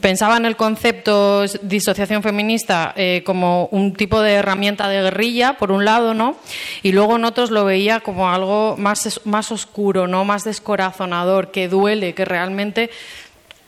[0.01, 5.71] pensaba en el concepto disociación feminista eh, como un tipo de herramienta de guerrilla, por
[5.71, 6.35] un lado, ¿no?
[6.83, 10.25] Y luego en otros lo veía como algo más, más oscuro, ¿no?
[10.25, 12.89] Más descorazonador, que duele, que realmente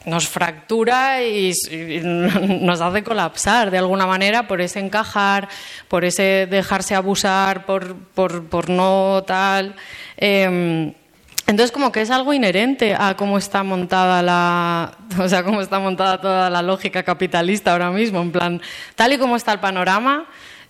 [0.05, 1.53] nos fractura y
[2.03, 5.47] nos hace colapsar de alguna manera por ese encajar,
[5.87, 9.75] por ese dejarse abusar, por, por, por no tal.
[10.17, 10.93] Em,
[11.49, 15.79] entonces, como que es algo inherente a cómo está montada la, o sea, cómo está
[15.79, 18.61] montada toda la lógica capitalista ahora mismo, en plan,
[18.95, 20.25] tal y como está el panorama,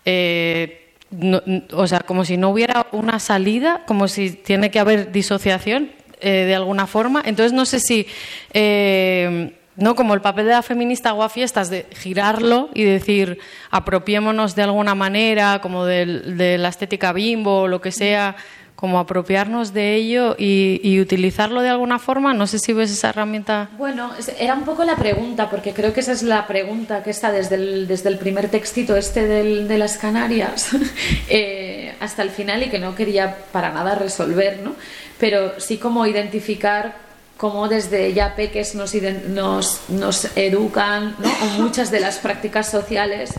[0.05, 1.41] eh, no-
[1.73, 6.45] o sea, como si no hubiera una salida, como si tiene que haber disociación eh,
[6.45, 7.21] de alguna forma.
[7.25, 8.05] Entonces, no sé si,
[8.53, 13.39] eh, no, como el papel de la feminista guafiestas de girarlo y decir,
[13.71, 18.35] apropiémonos de alguna manera, como del- de la estética bimbo o lo que sea
[18.79, 22.33] como apropiarnos de ello y, y utilizarlo de alguna forma.
[22.33, 23.67] No sé si ves esa herramienta.
[23.77, 27.29] Bueno, era un poco la pregunta, porque creo que esa es la pregunta que está
[27.29, 30.69] desde el, primer textito este del- de las Canarias
[31.29, 34.75] eh, hasta el final y que no quería para nada resolver, ¿no?
[35.19, 36.95] Pero sí como identificar
[37.35, 38.93] cómo desde ya peques nos,
[39.27, 41.29] nos, nos educan, ¿no?
[41.43, 43.31] O muchas de las prácticas sociales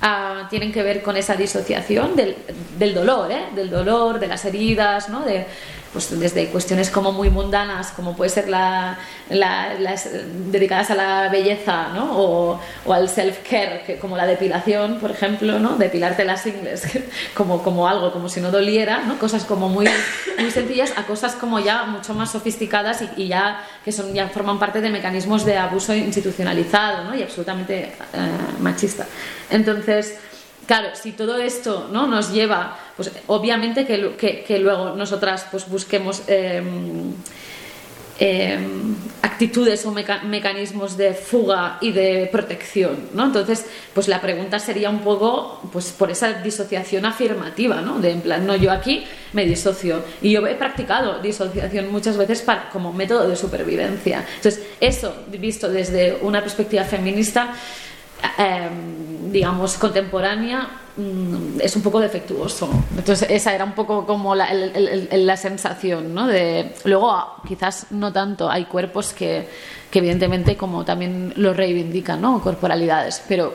[0.00, 2.36] ah, tienen que ver con esa disociación del,
[2.78, 3.46] del dolor, ¿eh?
[3.54, 5.24] Del dolor, de las heridas, ¿no?
[5.24, 5.46] De,
[5.92, 12.18] pues desde cuestiones como muy mundanas, como puede ser la, dedicadas a la belleza, ¿no?
[12.18, 15.76] O, o al self-care, como la depilación, por ejemplo, ¿no?
[15.76, 16.82] Depilarte las ingles,
[17.34, 19.18] como, como algo, como si no doliera, ¿no?
[19.18, 19.86] Cosas como muy,
[20.38, 24.28] muy sencillas a cosas como ya mucho más sofisticadas y, y ya que son, ya
[24.28, 27.14] forman parte de mecanismos de abuso institucionalizado, ¿no?
[27.14, 27.92] Y absolutamente eh,
[28.60, 29.06] machista.
[29.50, 30.18] Entonces,
[30.68, 32.06] Claro, si todo esto ¿no?
[32.06, 36.62] nos lleva, pues obviamente que, que- luego nosotras pues busquemos eh,
[38.20, 38.58] eh,
[39.22, 43.26] actitudes o meca- mecanismos de fuga y de protección, ¿no?
[43.26, 43.64] Entonces,
[43.94, 48.00] pues la pregunta sería un poco, pues por esa disociación afirmativa, ¿no?
[48.00, 52.42] De en plan, no, yo aquí me disocio y yo he practicado disociación muchas veces
[52.42, 54.24] para, como método de supervivencia.
[54.36, 57.54] Entonces, eso visto desde una perspectiva feminista
[58.38, 58.68] eh,
[59.30, 62.68] digamos, contemporánea, mm, es un poco defectuoso.
[62.96, 66.26] Entonces, esa era un poco como la, la sensación, ¿no?
[66.26, 69.48] De, luego, ah, quizás no tanto, hay cuerpos que,
[69.90, 72.40] que evidentemente como también lo reivindican, ¿no?
[72.40, 73.54] Corporalidades, pero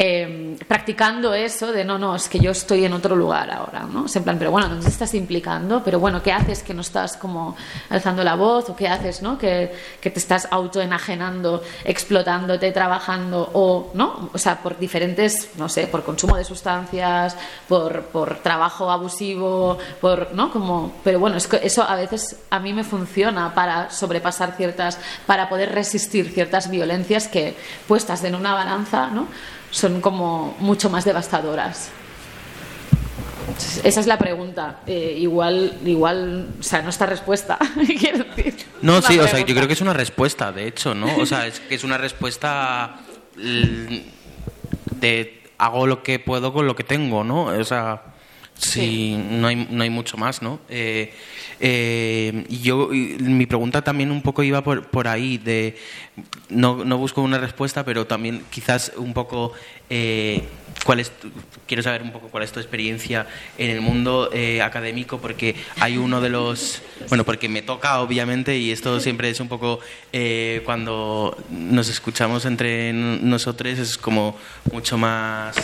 [0.00, 4.06] eh, practicando eso de no, no, es que yo estoy en otro lugar ahora, ¿no?
[4.06, 5.82] Es en plan, pero bueno, ¿dónde estás implicando?
[5.84, 7.56] Pero bueno, ¿qué haces que no estás como
[7.90, 8.70] alzando la voz?
[8.70, 9.36] ¿O qué haces, no?
[9.36, 14.30] Que, que te estás autoenajenando, explotándote, trabajando, o, ¿no?
[14.32, 17.36] O sea, por diferentes, no sé, por consumo de sustancias,
[17.66, 20.52] por, por trabajo abusivo, por, ¿no?
[20.52, 24.96] Como, pero bueno, es que eso a veces a mí me funciona para sobrepasar ciertas,
[25.26, 27.56] para poder resistir ciertas violencias que
[27.88, 29.26] puestas en una balanza, ¿no?
[29.70, 31.90] Son como mucho más devastadoras.
[33.82, 34.80] Esa es la pregunta.
[34.86, 37.58] Eh, igual, igual, o sea, no está respuesta.
[37.98, 38.54] Quiero decir.
[38.82, 41.16] No, Una sí, o sea, yo creo que es una respuesta, de hecho, ¿no?
[41.16, 43.00] O sea, es que es una respuesta
[43.36, 47.44] de hago lo que puedo con lo que tengo, ¿no?
[47.44, 48.02] O sea,
[48.58, 50.60] sí, no, hay, no hay mucho más, ¿no?
[50.68, 51.12] Eh,
[51.60, 55.76] eh, yo, mi pregunta también un poco iba por, por ahí, de
[56.48, 59.52] no, no busco una respuesta, pero también quizás un poco
[59.90, 60.42] eh,
[60.84, 61.30] cuál es tu-
[61.66, 63.26] quiero saber un poco cuál es tu experiencia
[63.58, 68.56] en el mundo eh, académico porque hay uno de los bueno porque me toca obviamente
[68.58, 69.80] y esto siempre es un poco
[70.12, 74.36] eh, cuando nos escuchamos entre nosotros es como
[74.72, 75.56] mucho más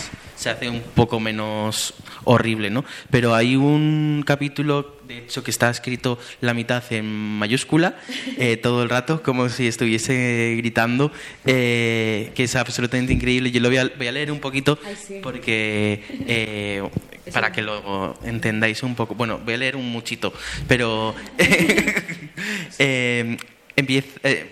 [0.45, 2.85] se hace un poco menos horrible, ¿no?
[3.09, 7.95] Pero hay un capítulo, de hecho, que está escrito la mitad en mayúscula
[8.37, 11.11] eh, todo el rato, como si estuviese gritando,
[11.45, 13.49] eh, que es absolutamente increíble.
[13.49, 15.19] Yo lo voy a, voy a leer un poquito Ay, sí.
[15.23, 16.87] porque eh,
[17.33, 19.15] para que lo entendáis un poco.
[19.15, 20.31] Bueno, voy a leer un muchito,
[20.67, 21.15] pero
[22.77, 24.09] empieza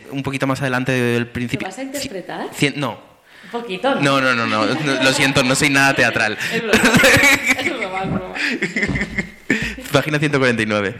[0.10, 1.68] un poquito más adelante del principio.
[1.68, 2.50] vas a interpretar?
[2.50, 3.13] Cien- no.
[3.54, 3.94] Poquito.
[4.02, 6.40] No, no, no, no, no, lo siento, no soy nada teatral.
[6.52, 6.80] Es broma.
[7.60, 8.34] Es broma, es broma.
[9.92, 10.96] Página 149.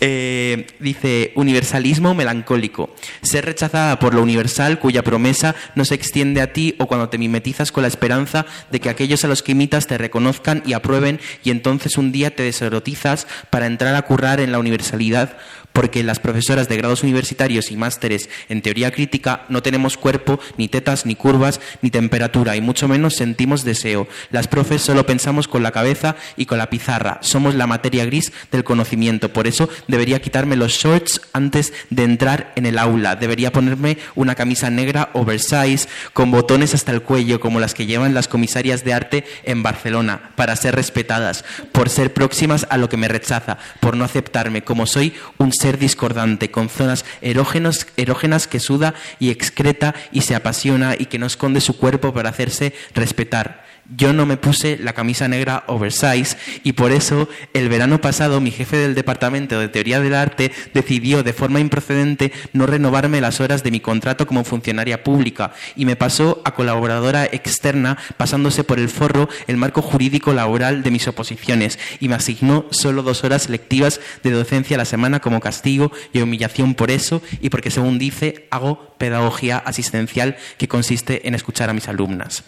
[0.00, 2.94] Eh, dice, universalismo melancólico.
[3.22, 7.18] Ser rechazada por lo universal cuya promesa no se extiende a ti o cuando te
[7.18, 11.18] mimetizas con la esperanza de que aquellos a los que imitas te reconozcan y aprueben
[11.42, 15.36] y entonces un día te deserotizas para entrar a currar en la universalidad
[15.78, 20.66] porque las profesoras de grados universitarios y másteres en teoría crítica no tenemos cuerpo, ni
[20.66, 24.08] tetas, ni curvas, ni temperatura, y mucho menos sentimos deseo.
[24.32, 27.18] Las profes solo pensamos con la cabeza y con la pizarra.
[27.22, 29.32] Somos la materia gris del conocimiento.
[29.32, 33.14] Por eso debería quitarme los shorts antes de entrar en el aula.
[33.14, 38.14] Debería ponerme una camisa negra oversize con botones hasta el cuello, como las que llevan
[38.14, 42.96] las comisarias de arte en Barcelona, para ser respetadas, por ser próximas a lo que
[42.96, 48.60] me rechaza, por no aceptarme como soy un ser discordante, con zonas erógenos, erógenas que
[48.60, 53.67] suda y excreta y se apasiona y que no esconde su cuerpo para hacerse respetar.
[53.96, 58.50] Yo no me puse la camisa negra oversize y por eso el verano pasado mi
[58.50, 63.62] jefe del departamento de teoría del arte decidió de forma improcedente no renovarme las horas
[63.62, 68.90] de mi contrato como funcionaria pública y me pasó a colaboradora externa pasándose por el
[68.90, 74.02] forro el marco jurídico laboral de mis oposiciones y me asignó solo dos horas lectivas
[74.22, 78.48] de docencia a la semana como castigo y humillación por eso y porque según dice
[78.50, 82.42] hago pedagogía asistencial que consiste en escuchar a mis alumnas.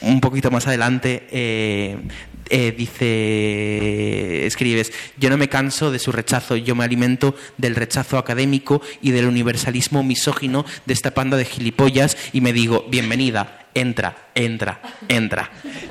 [0.00, 0.79] Un poquito más adelante
[1.30, 1.96] eh,
[2.48, 8.18] eh, dice, escribes, yo no me canso de su rechazo, yo me alimento del rechazo
[8.18, 14.16] académico y del universalismo misógino de esta panda de gilipollas y me digo, bienvenida, entra,
[14.34, 15.50] entra, entra.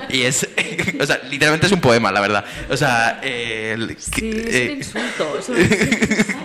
[0.10, 0.48] Y es,
[1.00, 2.46] o sea, literalmente es un poema, la verdad.
[2.70, 5.38] O sea, eh, el- Sí, es eh, un insulto.
[5.40, 6.36] Es un insulto.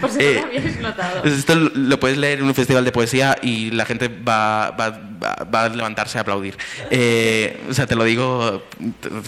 [0.00, 1.22] Por si no Eh, lo habíais notado.
[1.22, 4.90] pues esto lo puedes leer en un festival de poesía y la gente va, va,
[4.90, 6.56] va- va a levantarse a aplaudir.
[6.90, 8.62] Eh, o sea, te lo digo,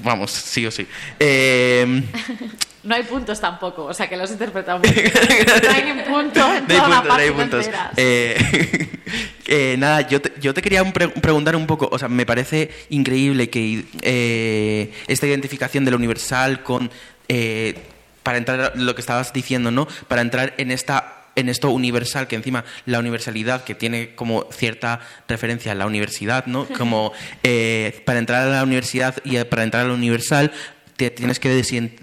[0.02, 0.86] vamos, sí o sí.
[2.84, 5.12] No hay puntos tampoco, o sea que lo has interpretado muy bien.
[5.62, 7.70] No hay ni punto en No hay toda la puntos, no hay puntos.
[7.96, 8.88] Eh,
[9.46, 12.24] eh, nada, yo te, yo te quería un pre- preguntar un poco, o sea, me
[12.24, 16.90] parece increíble que eh, esta identificación de lo universal con,
[18.22, 19.88] para entrar lo que estabas diciendo, ¿no?
[20.06, 24.98] Para entrar en esta en esto universal, que encima la universalidad, que tiene como cierta
[25.28, 26.66] referencia a la universidad, ¿no?
[26.76, 27.12] Como
[27.44, 30.50] eh, para entrar a la universidad y para entrar a lo universal
[30.98, 31.48] te tienes que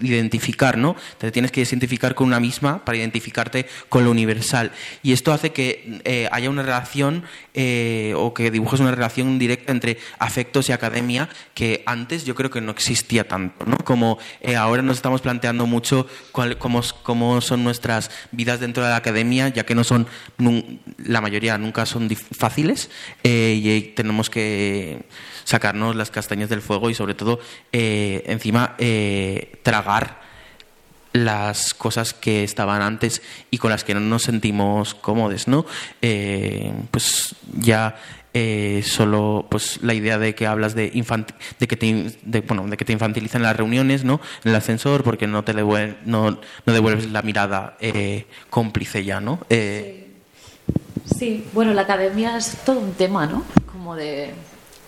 [0.00, 0.96] identificar, ¿no?
[1.18, 4.72] Te tienes que identificar con una misma para identificarte con lo universal.
[5.02, 9.70] Y esto hace que eh, haya una relación eh, o que dibujes una relación directa
[9.70, 13.76] entre afectos y academia que antes yo creo que no existía tanto, ¿no?
[13.76, 18.88] Como eh, ahora nos estamos planteando mucho cuál- cómo, cómo son nuestras vidas dentro de
[18.90, 20.06] la academia, ya que no son,
[21.04, 22.88] la mayoría nunca son fáciles
[23.24, 25.02] eh, y tenemos que
[25.44, 27.40] sacarnos las castañas del fuego y sobre todo
[27.72, 30.20] encima eh, tragar
[31.12, 33.20] las cosas que estaban antes
[33.50, 35.66] y con las que no nos sentimos cómodos, ¿no?
[36.02, 37.96] Eh, pues ya
[38.32, 40.90] eh, solo pues la idea de que hablas de
[41.58, 44.20] de que te bueno de que te infantilizan las reuniones, ¿no?
[44.44, 49.40] En el ascensor porque no te no, no devuelves la mirada eh, cómplice ya, ¿no?
[49.50, 50.04] Eh,
[51.18, 53.44] Sí, bueno, la academia es todo un tema, ¿no?
[53.72, 54.34] Como de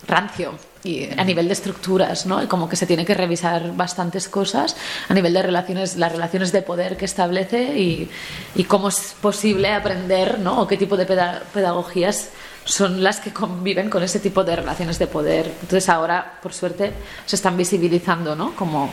[0.07, 2.43] rancio y a nivel de estructuras, ¿no?
[2.43, 4.76] Y como que se tiene que revisar bastantes cosas
[5.09, 8.09] a nivel de relaciones, las relaciones de poder que establece y,
[8.55, 10.62] y cómo es posible aprender, ¿no?
[10.62, 12.29] O qué tipo de peda- pedagogías
[12.64, 15.47] son las que conviven con ese tipo de relaciones de poder.
[15.47, 16.93] Entonces ahora, por suerte,
[17.26, 18.55] se están visibilizando, ¿no?
[18.55, 18.91] Como,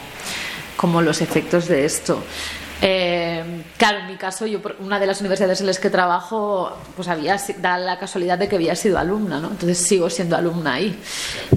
[0.77, 2.23] como los efectos de esto.
[2.81, 6.75] Eh, claro, en mi caso, yo por una de las universidades en las que trabajo,
[6.95, 9.47] pues había da la casualidad de que había sido alumna, ¿no?
[9.51, 10.99] Entonces sigo siendo alumna ahí.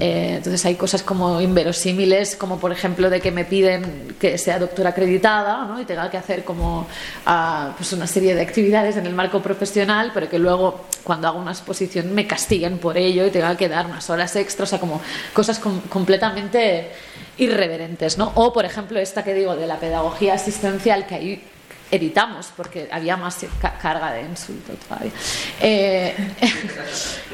[0.01, 4.59] Eh, entonces hay cosas como inverosímiles, como por ejemplo de que me piden que sea
[4.59, 5.81] doctora acreditada, ¿no?
[5.81, 6.87] Y tenga que hacer como
[7.27, 11.39] ah, pues una serie de actividades en el marco profesional, pero que luego cuando hago
[11.39, 14.79] una exposición me castiguen por ello y tenga que dar unas horas extras, o sea,
[14.81, 15.01] como
[15.33, 16.91] cosas com- completamente
[17.39, 18.33] irreverentes, ¿no?
[18.35, 21.43] O, por ejemplo, esta que digo de la pedagogía asistencial que ahí
[21.91, 25.13] editamos porque había más ca- carga de insulto todavía.
[25.61, 26.15] Eh,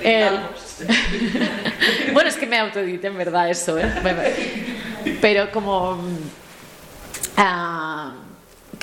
[2.12, 3.90] bueno, es que me autoedité en verdad eso, ¿eh?
[5.20, 5.98] Pero como...
[7.36, 8.12] ah,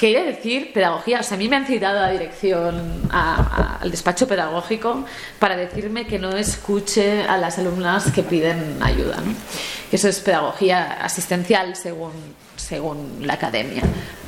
[0.01, 4.27] Quería decir pedagogía, o sea, a mí me han citado a la dirección, al despacho
[4.27, 5.05] pedagógico,
[5.37, 9.17] para decirme que no escuche a las alumnas que piden ayuda.
[9.17, 9.35] ¿no?
[9.91, 12.13] Eso es pedagogía asistencial según,
[12.55, 13.83] según la academia.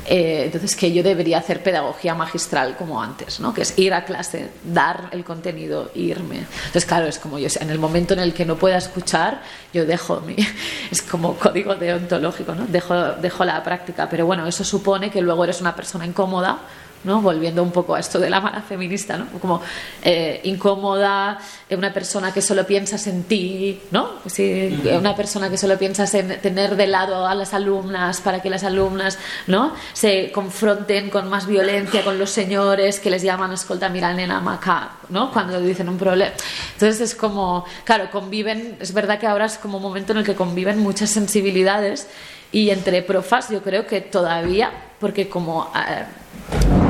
[0.06, 3.54] Eh, entonces, que yo debería hacer pedagogía magistral como antes, ¿no?
[3.54, 6.38] que es ir a clase, dar el contenido, irme.
[6.38, 9.42] Entonces, claro, es como yo, en el momento en el que no pueda escuchar,
[9.72, 10.36] yo dejo mi.
[10.90, 12.66] Es como código deontológico, ¿no?
[12.66, 14.08] dejo, dejo la práctica.
[14.08, 16.58] Pero bueno, eso supone que luego eres una persona incómoda.
[17.04, 17.20] ¿No?
[17.20, 19.26] Volviendo un poco a esto de la mala feminista, ¿no?
[19.40, 19.60] Como
[20.02, 21.38] eh, incómoda,
[21.68, 24.10] eh, una persona que solo piensas en ti, ¿no?
[24.26, 28.50] Sí, una persona que solo piensas en tener de lado a las alumnas para que
[28.50, 29.74] las alumnas, ¿no?
[29.92, 34.92] Se confronten con más violencia con los señores que les llaman escolta mira nena maca,
[35.10, 35.30] ¿no?
[35.32, 36.32] Cuando dicen un problema.
[36.72, 40.24] Entonces es como, claro, conviven, es verdad que ahora es como un momento en el
[40.24, 42.08] que conviven muchas sensibilidades
[42.52, 45.70] y entre profas yo creo que todavía, porque como...
[45.74, 46.83] eh,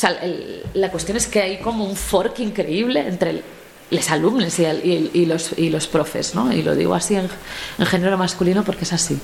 [0.00, 3.42] sea, el- la cuestión es que hay como un fork increíble entre
[3.90, 6.52] los alumnos y, el- y y los, y los profes, ¿no?
[6.52, 7.28] Y lo digo así en,
[7.78, 9.18] en género masculino porque es así.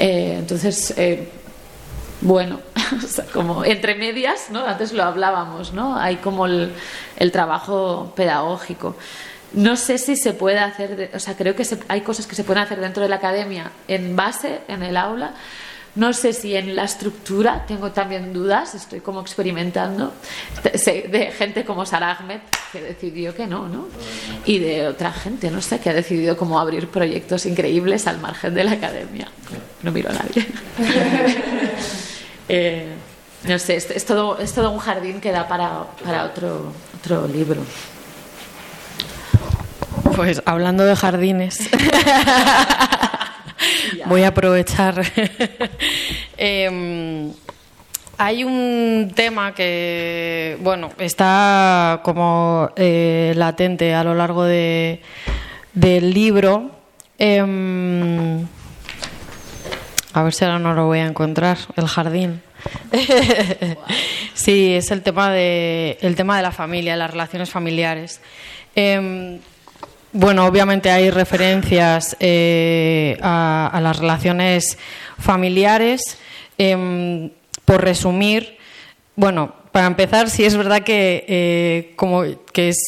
[0.00, 1.28] Eh, entonces, eh,
[2.20, 2.60] bueno,
[3.04, 4.64] o sea, como entre medias, ¿no?
[4.66, 5.96] Antes lo hablábamos, ¿no?
[5.96, 6.72] Hay como el,
[7.16, 8.96] el trabajo pedagógico.
[9.52, 12.34] No sé si se puede hacer, de- o sea, creo que se- hay cosas que
[12.34, 15.34] se pueden hacer dentro de la academia en base, en el aula.
[15.96, 20.12] No sé si en la estructura, tengo también dudas, estoy como experimentando,
[20.62, 22.40] de, gente como Sara Ahmed,
[22.70, 23.88] que decidió que no, ¿no?
[24.44, 28.54] Y de otra gente, no sé, que ha decidido como abrir proyectos increíbles al margen
[28.54, 29.28] de la academia.
[29.82, 30.46] No miro a nadie.
[32.48, 32.86] Eh,
[33.42, 37.26] no sé, es, es todo, es todo un jardín que da para, para otro, otro
[37.26, 37.60] libro.
[40.14, 41.58] Pues hablando de jardines,
[44.06, 45.02] voy a aprovechar.
[46.38, 47.32] Em,
[48.18, 55.00] hay un tema que, bueno, está como eh, latente a lo largo de,
[55.72, 56.70] del libro.
[57.18, 58.46] Em,
[60.12, 62.42] a ver si ahora no lo voy a encontrar, el jardín.
[64.34, 68.20] sí, es el tema de el tema de la familia, las relaciones familiares.
[68.74, 69.38] Em,
[70.12, 74.78] bueno, obviamente hay referencias eh, a, las relaciones
[75.18, 76.18] familiares.
[76.58, 77.30] Em,
[77.64, 78.56] por resumir,
[79.16, 82.78] bueno, para empezar, sí es verdad que, eh, como que es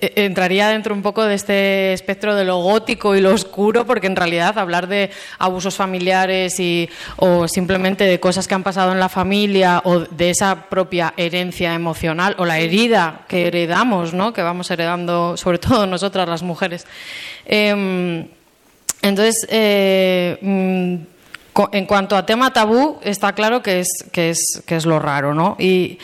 [0.00, 4.16] entraría dentro un poco de este espectro de lo gótico y lo oscuro, porque en
[4.16, 9.08] realidad hablar de abusos familiares y, o simplemente de cosas que han pasado en la
[9.08, 14.32] familia o de esa propia herencia emocional o la herida que heredamos, ¿no?
[14.32, 16.86] que vamos heredando, sobre todo nosotras las mujeres.
[17.44, 18.26] Em,
[19.02, 20.96] entonces, eh, mm,
[21.72, 25.34] en cuanto a tema tabú, está claro que es, que es, que es lo raro,
[25.34, 25.56] ¿no?
[25.58, 25.98] Y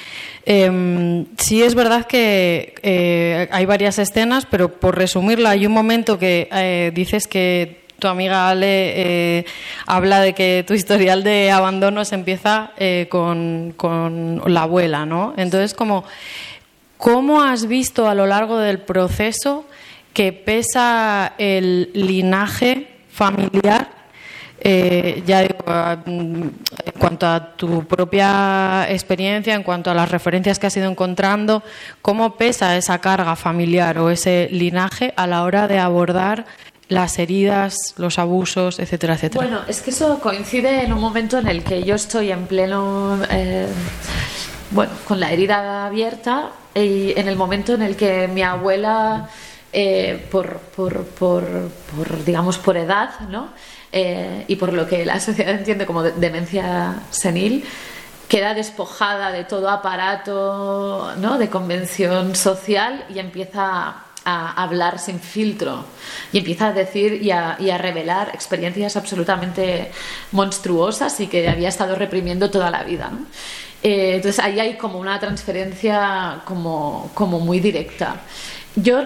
[0.46, 6.18] eh, sí es verdad que eh, hay varias escenas, pero por resumirla, hay un momento
[6.18, 9.46] que eh, dices que tu amiga Ale eh,
[9.86, 12.72] habla de que tu historial de abandono se empieza
[13.08, 15.32] con, con, la abuela, ¿no?
[15.36, 16.04] Entonces, como,
[16.98, 19.64] ¿cómo has visto a lo largo del proceso
[20.12, 23.93] que pesa el linaje familiar
[24.66, 25.62] eh, ya digo,
[26.06, 26.52] en
[26.98, 31.62] cuanto a tu propia experiencia, en cuanto a las referencias que has ido encontrando,
[32.00, 36.46] ¿cómo pesa esa carga familiar o ese linaje a la hora de abordar
[36.88, 39.44] las heridas, los abusos, etcétera, etcétera?
[39.44, 43.18] Bueno, es que eso coincide en un momento en el que yo estoy en pleno,
[43.30, 43.66] eh,
[44.70, 49.28] bueno, con la herida abierta y en el momento en el que mi abuela,
[49.74, 51.44] eh, por, por, por,
[51.94, 53.50] por, digamos, por edad, ¿no?
[53.96, 57.64] Eh, y por lo que la sociedad entiende como demencia senil,
[58.26, 61.38] queda despojada de todo aparato ¿no?
[61.38, 65.84] de convención social y empieza a hablar sin filtro
[66.32, 69.92] y empieza a decir y a, revelar experiencias absolutamente
[70.32, 73.12] monstruosas y que había estado reprimiendo toda la vida.
[73.80, 78.16] Eh, entonces ahí hay como una transferencia como muy directa.
[78.74, 79.04] Yo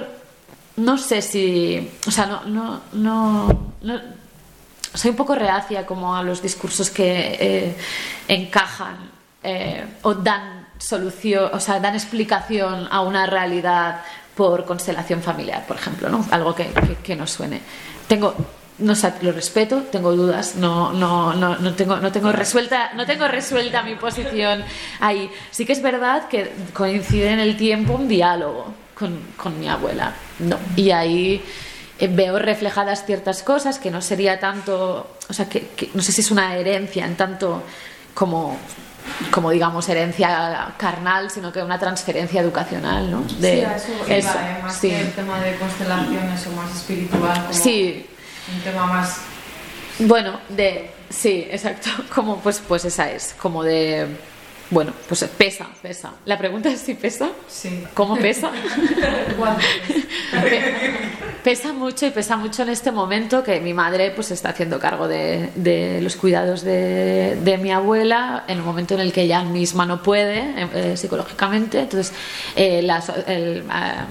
[0.77, 4.28] no sé si, o sea, no, no, no
[4.95, 7.77] soy un poco reacia como a los discursos que eh,
[8.29, 9.11] encajan
[9.43, 14.03] eh, o dan solución, o sea, dan explicación a una realidad
[14.35, 16.25] por constelación familiar, por ejemplo, ¿no?
[16.31, 16.71] Algo que,
[17.03, 17.61] que, nos suene.
[18.07, 18.35] Tengo
[18.79, 23.05] no sé, lo respeto, tengo dudas, no, no, no, no, tengo, no, tengo resuelta, no
[23.07, 24.63] tengo resuelta mi posición
[25.01, 25.29] ahí.
[25.51, 30.15] Sí que es verdad que coincide en el tiempo un diálogo con, con mi abuela.
[30.39, 30.57] No.
[30.77, 31.43] Y ahí
[32.07, 36.31] veo reflejadas ciertas cosas que no sería tanto, o sea, que, no sé si es
[36.31, 37.63] una herencia en tanto
[38.15, 38.57] como
[39.31, 43.23] como digamos herencia carnal, sino que una transferencia educacional, ¿no?
[43.41, 44.59] De, sí, eso, ¿eh?
[44.63, 47.49] más que el tema de constelaciones o más espiritual.
[47.51, 48.07] sí.
[48.55, 49.19] Un tema más.
[50.01, 51.91] Bueno, de sí, exacto.
[52.15, 54.07] Como pues pues esa es, como de
[54.71, 56.13] bueno, pues pesa, pesa.
[56.27, 57.31] La pregunta es si pesa.
[57.49, 57.85] Sí.
[57.95, 58.51] ¿Cómo pesa?
[61.43, 65.09] pesa mucho y pesa mucho en este momento que mi madre pues está haciendo cargo
[65.09, 70.03] de, los cuidados de, mi abuela en un momento en el que ella misma no
[70.03, 71.81] puede eh, psicológicamente.
[71.81, 72.13] Entonces,
[72.55, 74.07] eh, el, ah,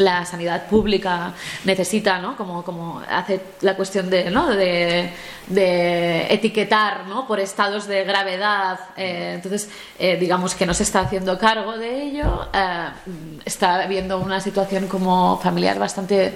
[0.00, 1.34] la sanidad pública
[1.64, 2.36] necesita, ¿no?
[2.36, 4.48] Como, como hace la cuestión de, ¿no?
[4.48, 5.10] de,
[6.30, 7.26] etiquetar ¿no?
[7.26, 8.78] por estados de gravedad.
[8.96, 12.48] Eh, entonces, eh, digamos que no se está haciendo cargo de ello.
[12.52, 12.88] Eh,
[13.44, 16.34] está viendo una situación como familiar bastante,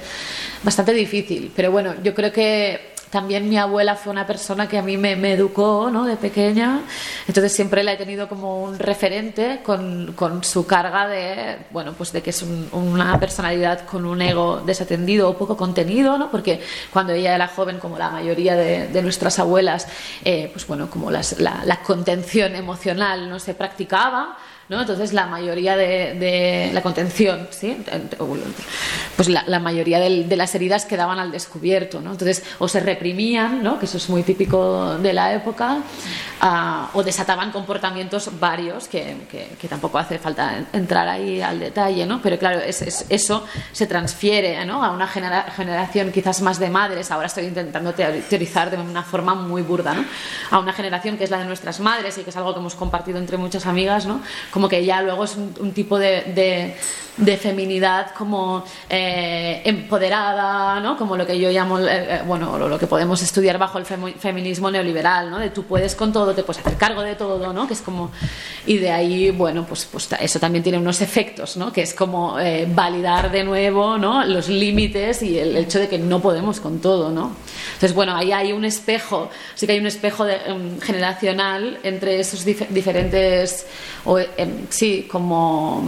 [0.62, 1.52] bastante difícil.
[1.54, 5.12] Pero bueno, yo creo que también mi abuela fue una persona que a mí me,
[5.34, 6.04] educó ¿no?
[6.04, 6.80] de pequeña,
[7.28, 12.10] entonces siempre la he tenido como un referente con, con su carga de, bueno, pues
[12.10, 16.28] de que es una personalidad con un ego desatendido o poco contenido, ¿no?
[16.28, 16.60] porque
[16.92, 19.86] cuando ella era joven, como la mayoría de, nuestras abuelas,
[20.24, 24.36] eh, pues bueno, como las, la, la contención emocional no se practicaba,
[24.68, 24.80] ¿no?
[24.80, 27.76] Entonces la mayoría de, la contención, ¿sí?
[29.16, 32.12] Pues la, mayoría de, las heridas quedaban al descubierto, ¿no?
[32.12, 33.78] Entonces o se reprimían, ¿no?
[33.78, 35.78] Que eso es muy típico de la época,
[36.40, 39.16] ah, o desataban comportamientos varios, que,
[39.68, 42.20] tampoco hace falta entrar ahí al detalle, ¿no?
[42.22, 47.44] Pero claro, es, eso se transfiere a una generación quizás más de madres, ahora estoy
[47.44, 50.04] intentando teorizar de una forma muy burda, ¿no?
[50.50, 52.74] A una generación que es la de nuestras madres y que es algo que hemos
[52.74, 54.20] compartido entre muchas amigas, ¿no?
[54.55, 56.76] Como que ya luego es un, tipo de,
[57.16, 60.96] de, feminidad como eh, empoderada, ¿no?
[60.96, 64.70] Como lo que yo llamo, eh, eh, bueno, lo, que podemos estudiar bajo el feminismo
[64.70, 65.40] neoliberal, ¿no?
[65.40, 67.66] De tú puedes con todo, te puedes hacer cargo de todo, ¿no?
[67.66, 68.12] Que es como...
[68.64, 71.72] Y de ahí, bueno, pues, pues eso también tiene unos efectos, ¿no?
[71.72, 72.36] Que es como
[72.68, 74.24] validar de nuevo, ¿no?
[74.24, 77.34] Los límites y el, hecho de que no podemos con todo, ¿no?
[77.74, 82.44] Entonces, bueno, ahí hay un espejo, sí que hay un espejo em, generacional entre esos
[82.44, 83.66] diferentes...
[84.45, 85.82] Em, sí, como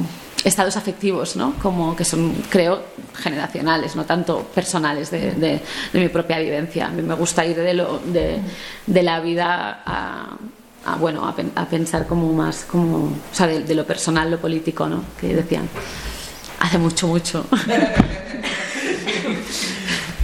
[0.45, 1.55] estados afectivos, ¿no?
[1.61, 2.83] Como que son, creo,
[3.15, 5.61] generacionales, no tanto personales de,
[5.93, 6.87] mi propia vivencia.
[6.87, 8.41] A mí me gusta ir de, lo, de,
[9.03, 10.37] la vida a,
[11.01, 13.13] bueno, a, pen- a pensar como más, como,
[13.67, 15.03] de lo personal, lo político, ¿no?
[15.21, 15.69] Que decían,
[16.61, 17.45] hace mucho, mucho.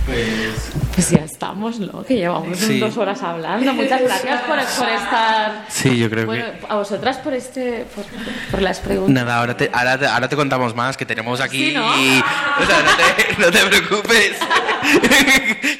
[0.07, 2.03] Pues ya estamos, ¿no?
[2.05, 2.81] Que llevamos Sí.
[2.81, 3.73] dos horas hablando.
[3.73, 5.65] Muchas gracias por, por estar.
[5.69, 6.67] Sí, yo creo Bueno, que...
[6.69, 8.05] a vosotras por este, por,
[8.51, 9.15] por las preguntas.
[9.25, 11.69] Nada, ahora te, ahora, te, ahora te contamos más, que tenemos aquí...
[11.71, 11.87] Sí, ¿no?
[11.89, 14.37] O sea, no te, no te preocupes.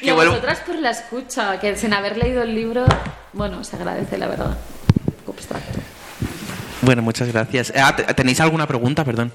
[0.01, 2.85] Y que a vosotras por la escucha, que sin haber leído el libro,
[3.33, 4.57] bueno, se agradece, la verdad.
[5.27, 5.79] Abstracto.
[6.81, 7.71] Bueno, muchas gracias.
[7.75, 9.03] Ah, ¿te- ¿Tenéis alguna pregunta?
[9.03, 9.31] Perdón.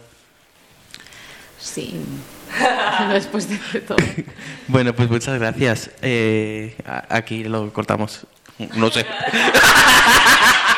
[1.61, 2.01] Sí.
[3.13, 3.99] Después de todo.
[4.69, 5.91] Bueno, pues muchas gracias.
[6.03, 6.77] Eh,
[7.09, 8.27] aquí lo cortamos.
[8.75, 9.07] No sé.